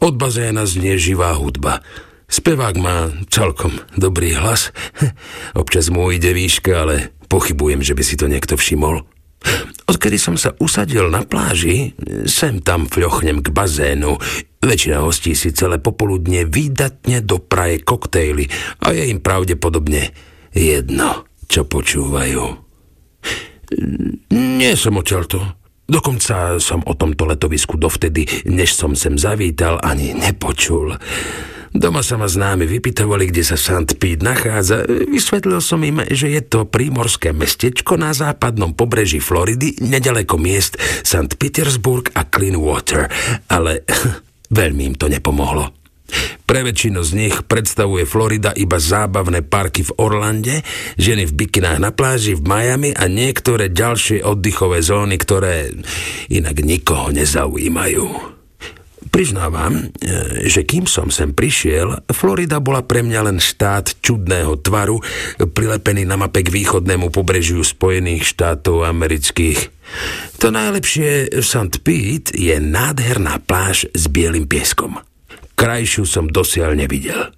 [0.03, 1.79] Od bazéna znie živá hudba.
[2.27, 4.75] Spevák má celkom dobrý hlas.
[5.55, 9.07] Občas mu ide výška, ale pochybujem, že by si to niekto všimol.
[9.87, 11.95] Odkedy som sa usadil na pláži,
[12.27, 14.19] sem tam fľochnem k bazénu.
[14.59, 18.51] Väčšina hostí si celé popoludne výdatne dopraje koktejly
[18.83, 20.11] a je im pravdepodobne
[20.51, 22.43] jedno, čo počúvajú.
[24.35, 25.62] Nie som odtiaľto.
[25.83, 30.95] Dokonca som o tomto letovisku dovtedy, než som sem zavítal, ani nepočul.
[31.73, 33.97] Doma sa ma známi vypytovali, kde sa St.
[33.97, 34.85] Pete nachádza.
[34.87, 41.33] Vysvetlil som im, že je to prímorské mestečko na západnom pobreží Floridy, nedaleko miest St.
[41.35, 43.09] Petersburg a Cleanwater.
[43.49, 43.81] Ale
[44.53, 45.82] veľmi im to nepomohlo.
[46.43, 50.61] Pre väčšinu z nich predstavuje Florida iba zábavné parky v Orlande,
[50.99, 55.71] ženy v bikinách na pláži v Miami a niektoré ďalšie oddychové zóny, ktoré
[56.29, 58.33] inak nikoho nezaujímajú.
[59.13, 64.97] Priznávam, e, že kým som sem prišiel, Florida bola pre mňa len štát čudného tvaru,
[65.37, 69.69] prilepený na mape k východnému pobrežiu Spojených štátov amerických.
[70.41, 71.85] To najlepšie v St.
[71.85, 74.97] Pete je nádherná pláž s bielým pieskom.
[75.53, 77.33] Krajšiu som dosiaľ nevidel.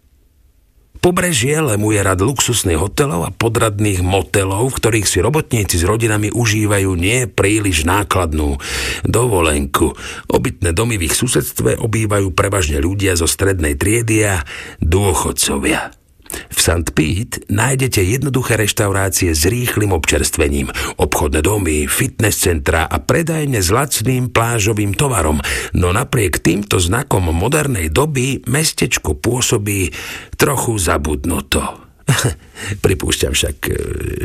[1.06, 7.30] Pobrežie lemuje rad luxusných hotelov a podradných motelov, ktorých si robotníci s rodinami užívajú nie
[7.30, 8.58] príliš nákladnú
[9.06, 9.94] dovolenku.
[10.26, 14.42] Obytné domy v ich susedstve obývajú prevažne ľudia zo strednej triedy a
[14.82, 16.05] dôchodcovia.
[16.52, 16.92] V St.
[16.96, 24.30] Pete nájdete jednoduché reštaurácie s rýchlym občerstvením, obchodné domy, fitness centra a predajne s lacným
[24.32, 25.40] plážovým tovarom,
[25.76, 29.92] no napriek týmto znakom modernej doby mestečko pôsobí
[30.36, 31.62] trochu zabudnuto.
[32.86, 33.56] Pripúšťam však,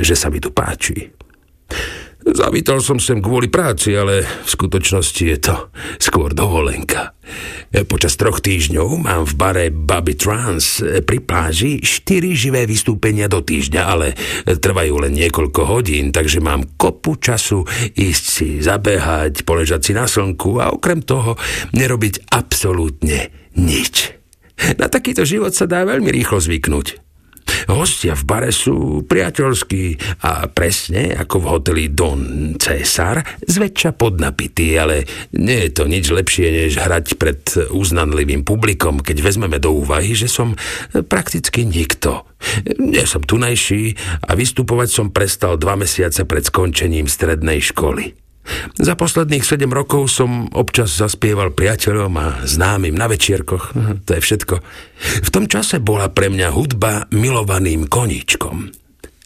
[0.05, 1.11] že sa mi tu páči.
[2.21, 5.57] Zavítal som sem kvôli práci, ale v skutočnosti je to
[5.97, 7.17] skôr dovolenka.
[7.71, 13.83] Počas troch týždňov mám v bare Bobby Trans pri pláži štyri živé vystúpenia do týždňa,
[13.83, 14.13] ale
[14.45, 17.65] trvajú len niekoľko hodín, takže mám kopu času
[17.97, 21.41] ísť si zabehať, poležať si na slnku a okrem toho
[21.73, 24.13] nerobiť absolútne nič.
[24.77, 27.10] Na takýto život sa dá veľmi rýchlo zvyknúť.
[27.71, 29.85] Hostia v bare sú priateľskí
[30.27, 35.07] a presne ako v hoteli Don Cesar, zväčša podnapití, ale
[35.37, 37.41] nie je to nič lepšie, než hrať pred
[37.71, 40.57] uznanlivým publikom, keď vezmeme do úvahy, že som
[41.09, 42.27] prakticky nikto.
[42.81, 48.17] Nie som tunajší a vystupovať som prestal dva mesiace pred skončením strednej školy.
[48.77, 53.77] Za posledných 7 rokov som občas zaspieval priateľom a známym na večierkoch.
[54.07, 54.55] To je všetko.
[55.25, 58.73] V tom čase bola pre mňa hudba milovaným koníčkom.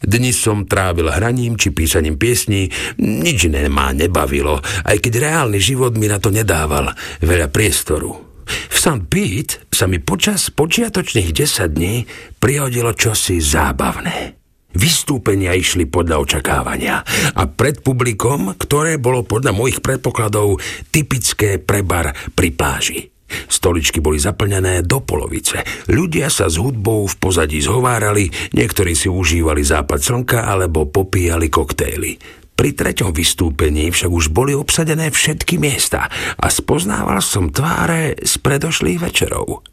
[0.05, 2.69] Dnes som trávil hraním či písaním piesní,
[3.01, 6.93] nič iné ma nebavilo, aj keď reálny život mi na to nedával
[7.25, 8.13] veľa priestoru.
[8.45, 9.09] V St.
[9.09, 12.05] Pete sa mi počas počiatočných 10 dní
[12.37, 14.44] prihodilo čosi zábavné.
[14.75, 17.07] Vystúpenia išli podľa očakávania
[17.39, 20.59] a pred publikom, ktoré bolo podľa mojich predpokladov
[20.91, 23.01] typické pre bar pri pláži.
[23.47, 25.63] Stoličky boli zaplnené do polovice.
[25.91, 32.43] Ľudia sa s hudbou v pozadí zhovárali, niektorí si užívali západ slnka alebo popíjali koktejly.
[32.55, 36.07] Pri treťom vystúpení však už boli obsadené všetky miesta
[36.39, 39.67] a spoznával som tváre z predošlých večerov.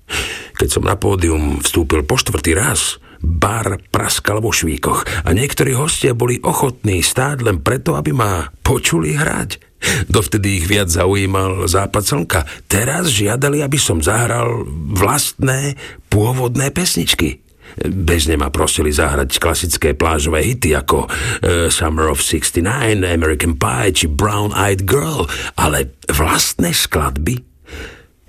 [0.57, 6.17] Keď som na pódium vstúpil po štvrtý raz, bar praskal vo švíkoch a niektorí hostia
[6.17, 9.71] boli ochotní stáť len preto, aby ma počuli hrať.
[10.09, 12.39] Dovtedy ich viac zaujímal západ slnka.
[12.69, 15.73] Teraz žiadali, aby som zahral vlastné
[16.09, 17.41] pôvodné pesničky.
[17.81, 22.67] Bežne ma prosili zahrať klasické plážové hity ako uh, Summer of 69,
[23.07, 25.23] American Pie či Brown Eyed Girl,
[25.55, 27.39] ale vlastné skladby?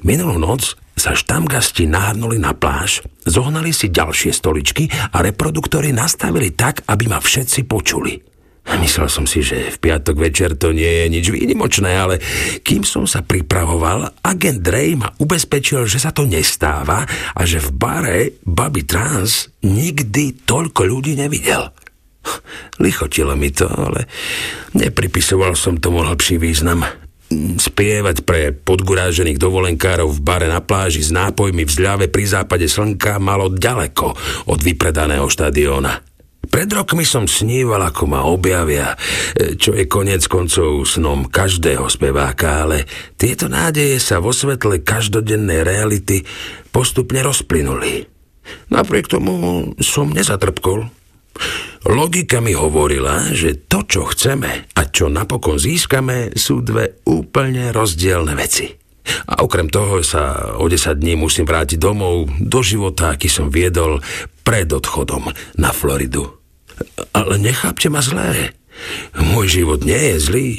[0.06, 6.84] Minulú noc sa štamgasti nahrnuli na pláž, zohnali si ďalšie stoličky a reproduktory nastavili tak,
[6.86, 8.32] aby ma všetci počuli.
[8.62, 12.22] Myslel som si, že v piatok večer to nie je nič výnimočné, ale
[12.62, 17.02] kým som sa pripravoval, agent Drej ma ubezpečil, že sa to nestáva
[17.34, 21.74] a že v bare Baby Trans nikdy toľko ľudí nevidel.
[22.78, 24.06] Lichotilo mi to, ale
[24.78, 26.86] nepripisoval som tomu hlbší význam.
[27.58, 33.16] Spievať pre podgurážených dovolenkárov v bare na pláži s nápojmi v zľave pri západe slnka
[33.18, 34.14] malo ďaleko
[34.48, 36.12] od vypredaného štadióna.
[36.52, 42.68] Pred rokmi som sníval, ako ma objavia, e, čo je konec koncov snom každého speváka,
[42.68, 42.84] ale
[43.16, 46.20] tieto nádeje sa vo svetle každodennej reality
[46.68, 48.04] postupne rozplynuli.
[48.68, 50.90] Napriek tomu som nezatrpkol.
[51.82, 58.38] Logika mi hovorila, že to, čo chceme a čo napokon získame, sú dve úplne rozdielne
[58.38, 58.70] veci.
[59.02, 63.98] A okrem toho sa o 10 dní musím vrátiť domov do života, aký som viedol
[64.46, 66.38] pred odchodom na Floridu.
[67.10, 68.54] Ale nechápte ma zlé.
[69.18, 70.50] Môj život nie je zlý.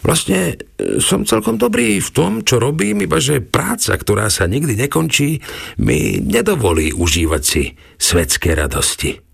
[0.00, 4.72] Vlastne e, som celkom dobrý v tom, čo robím, iba že práca, ktorá sa nikdy
[4.88, 5.42] nekončí,
[5.84, 9.25] mi nedovolí užívať si svetské radosti.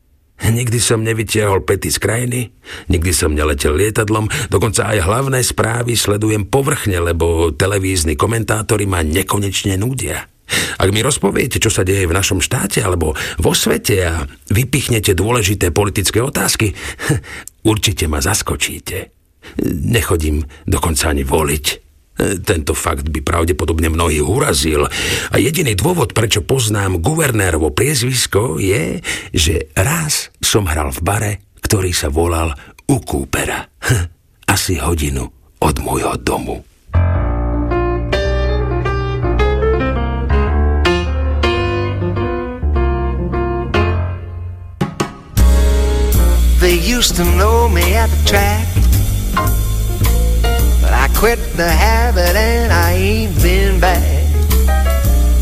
[0.43, 2.41] Nikdy som nevytiahol pety z krajiny,
[2.91, 9.79] nikdy som neletel lietadlom, dokonca aj hlavné správy sledujem povrchne, lebo televízni komentátori ma nekonečne
[9.79, 10.27] nudia.
[10.83, 15.71] Ak mi rozpoviete, čo sa deje v našom štáte alebo vo svete a vypichnete dôležité
[15.71, 16.75] politické otázky,
[17.73, 19.15] určite ma zaskočíte.
[19.67, 21.92] Nechodím dokonca ani voliť.
[22.23, 24.87] Tento fakt by pravdepodobne mnohých urazil
[25.31, 29.03] a jediný dôvod, prečo poznám guvernérovo priezvisko je,
[29.35, 32.55] že raz som hral v bare, ktorý sa volal
[32.87, 33.67] U Coopera.
[34.47, 35.27] Asi hodinu
[35.59, 36.63] od môjho domu.
[46.63, 49.62] They used to know me at the track.
[51.23, 54.03] Quit the habit and I ain't been back.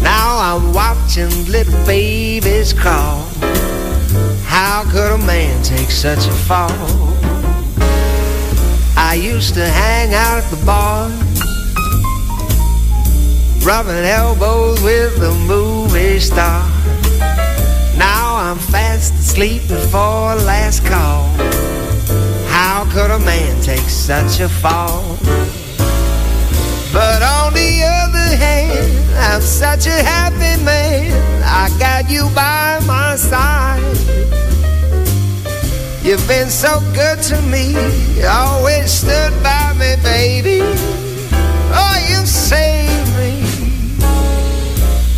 [0.02, 3.22] Now I'm watching little babies crawl.
[4.44, 6.68] How could a man take such a fall?
[8.94, 11.08] I used to hang out at the bar,
[13.64, 16.60] rubbing elbows with the movie star.
[17.96, 21.24] Now I'm fast asleep before last call.
[22.50, 25.16] How could a man take such a fall?
[26.92, 31.12] But on the other hand, I'm such a happy man.
[31.44, 33.80] I got you by my side.
[36.02, 37.74] You've been so good to me,
[38.24, 40.60] always stood by me, baby.
[41.72, 43.44] Oh, you saved me.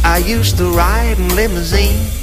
[0.05, 2.23] I used to ride in limousines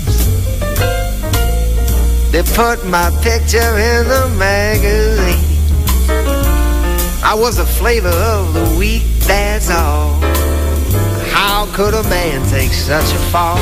[2.31, 5.48] they put my picture in the magazine.
[7.21, 10.19] I was the flavor of the week, that's all.
[11.31, 13.57] How could a man take such a fall?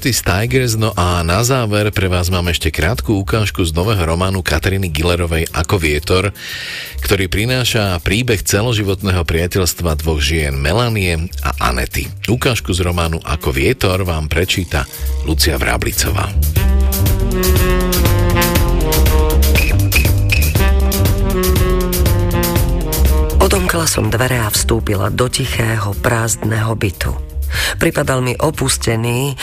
[0.00, 4.40] Curtis Tigers, no a na záver pre vás mám ešte krátku ukážku z nového románu
[4.40, 6.32] Katariny Gillerovej Ako vietor,
[7.04, 12.08] ktorý prináša príbeh celoživotného priateľstva dvoch žien Melanie a Anety.
[12.32, 14.88] Ukážku z románu Ako vietor vám prečíta
[15.28, 16.32] Lucia Vráblicová.
[23.36, 27.12] Odomkla som dvere a vstúpila do tichého, prázdneho bytu.
[27.76, 29.34] Pripadal mi opustený,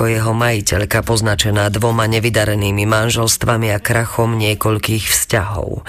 [0.00, 5.84] ako jeho majiteľka poznačená dvoma nevydarenými manželstvami a krachom niekoľkých vzťahov.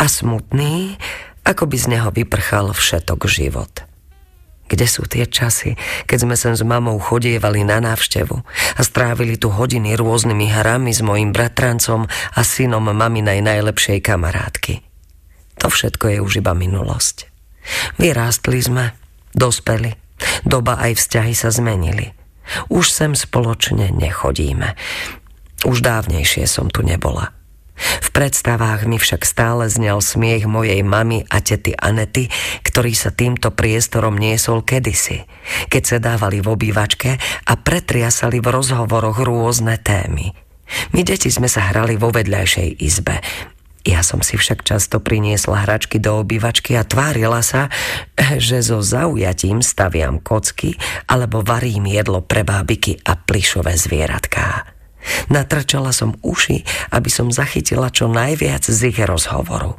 [0.00, 0.96] A smutný,
[1.44, 3.84] ako by z neho vyprchal všetok život.
[4.72, 5.76] Kde sú tie časy,
[6.08, 8.40] keď sme sem s mamou chodievali na návštevu
[8.72, 14.80] a strávili tu hodiny rôznymi hrami s mojim bratrancom a synom maminej najlepšej kamarátky.
[15.60, 17.28] To všetko je už iba minulosť.
[18.00, 18.96] Vyrástli sme,
[19.36, 19.92] dospeli,
[20.40, 22.21] doba aj vzťahy sa zmenili.
[22.68, 24.74] Už sem spoločne nechodíme.
[25.62, 27.30] Už dávnejšie som tu nebola.
[27.82, 32.30] V predstavách mi však stále znel smiech mojej mamy a tety Anety,
[32.62, 35.26] ktorý sa týmto priestorom niesol kedysi,
[35.72, 40.30] keď sa dávali v obývačke a pretriasali v rozhovoroch rôzne témy.
[40.96, 43.20] My deti sme sa hrali vo vedľajšej izbe.
[43.82, 47.66] Ja som si však často priniesla hračky do obývačky a tvárila sa,
[48.38, 50.78] že so zaujatím staviam kocky
[51.10, 54.70] alebo varím jedlo pre bábiky a plišové zvieratká.
[55.34, 56.62] Natrčala som uši,
[56.94, 59.74] aby som zachytila čo najviac z ich rozhovoru.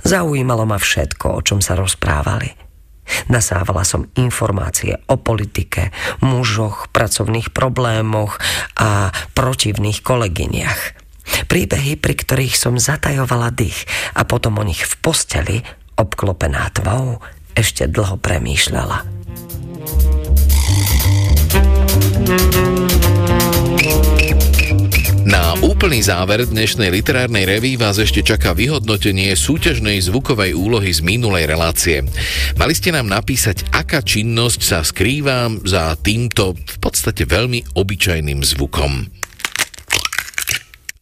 [0.00, 2.56] Zaujímalo ma všetko, o čom sa rozprávali.
[3.30, 5.94] Nasávala som informácie o politike,
[6.24, 8.40] mužoch, pracovných problémoch
[8.80, 11.05] a protivných kolegyniach.
[11.46, 15.58] Príbehy, pri ktorých som zatajovala dých a potom o nich v posteli,
[15.96, 17.22] obklopená tvou,
[17.56, 18.98] ešte dlho premýšľala.
[25.26, 31.50] Na úplný záver dnešnej literárnej reví vás ešte čaká vyhodnotenie súťažnej zvukovej úlohy z minulej
[31.50, 32.06] relácie.
[32.54, 39.25] Mali ste nám napísať, aká činnosť sa skrýva za týmto v podstate veľmi obyčajným zvukom.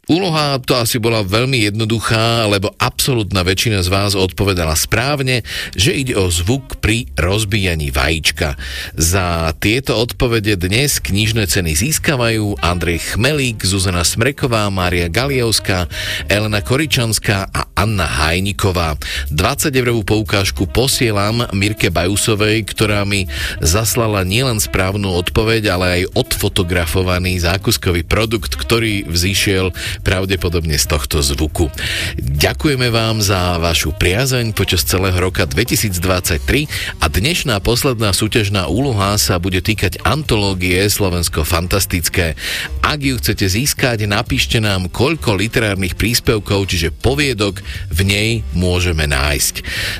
[0.04, 5.40] Úloha to asi bola veľmi jednoduchá, lebo absolútna väčšina z vás odpovedala správne,
[5.72, 8.60] že ide o zvuk pri rozbíjaní vajíčka.
[8.92, 15.88] Za tieto odpovede dnes knižné ceny získavajú Andrej Chmelík, Zuzana Smreková, Mária Galievská,
[16.28, 19.00] Elena Koričanská a Anna Hajniková.
[19.32, 23.24] 20 eurovú poukážku posielam Mirke Bajusovej, ktorá mi
[23.64, 29.72] zaslala nielen správnu odpoveď, ale aj odfotografovaný zákuskový produkt, ktorý vzýšiel
[30.02, 31.70] pravdepodobne z tohto zvuku.
[32.18, 39.38] Ďakujeme vám za vašu priazeň počas celého roka 2023 a dnešná posledná súťažná úloha sa
[39.38, 42.34] bude týkať antológie Slovensko fantastické.
[42.82, 47.60] Ak ju chcete získať, napíšte nám, koľko literárnych príspevkov, čiže poviedok,
[47.92, 49.54] v nej môžeme nájsť.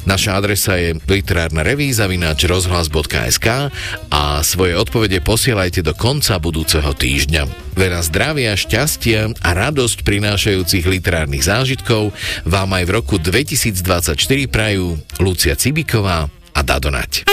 [0.09, 3.71] Naša adresa je literárna revíza vináč rozhlas.sk
[4.09, 7.75] a svoje odpovede posielajte do konca budúceho týždňa.
[7.75, 9.51] Veľa zdravia, šťastia a
[9.85, 12.17] radosť prinášajúcich literárnych zážitkov
[12.49, 14.17] vám aj v roku 2024
[14.49, 17.29] prajú Lucia Cibiková a Dadonať.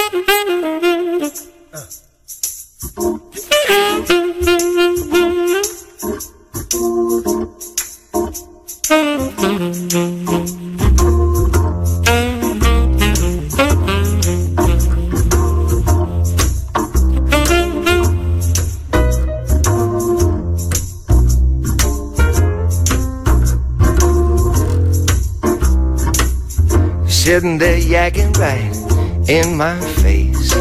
[27.24, 30.56] Sitting there yakking right in my face.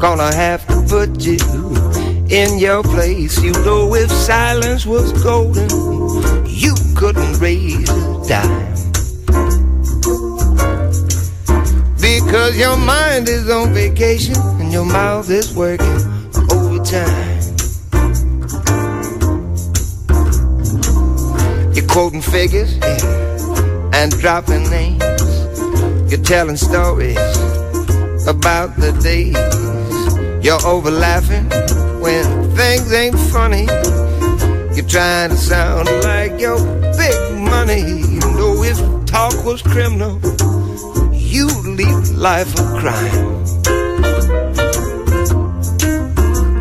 [0.00, 1.38] Gonna have to put you
[2.28, 3.40] in your place.
[3.40, 5.70] You know, if silence was golden,
[6.48, 8.74] you couldn't raise a dime.
[12.00, 15.86] Because your mind is on vacation and your mouth is working
[16.50, 17.40] overtime.
[21.72, 25.13] You're quoting figures yeah, and dropping names.
[26.08, 27.16] You're telling stories
[28.28, 29.34] about the days.
[30.44, 31.48] You're over laughing
[32.00, 32.24] when
[32.54, 33.64] things ain't funny.
[34.76, 36.58] You're trying to sound like you're
[36.96, 37.80] big money.
[37.80, 40.20] You know if talk was criminal,
[41.12, 43.44] you'd lead life of crime.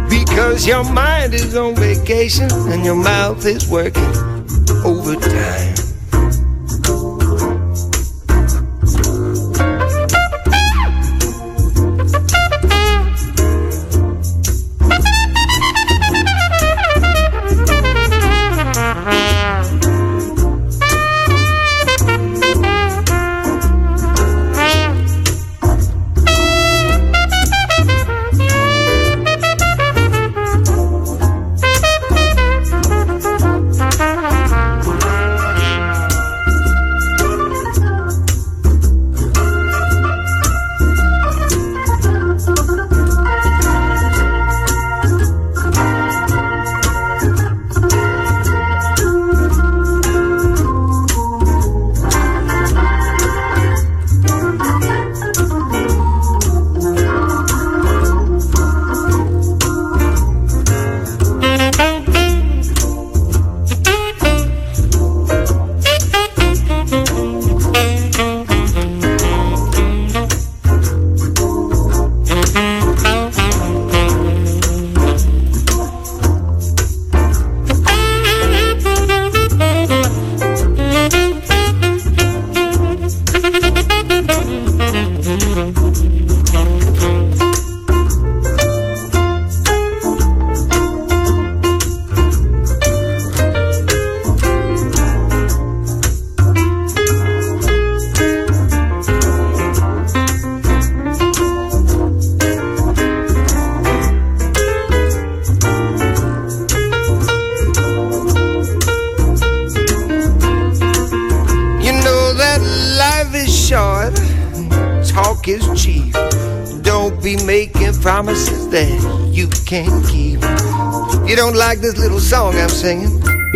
[0.09, 4.22] Because your mind is on vacation and your mouth is working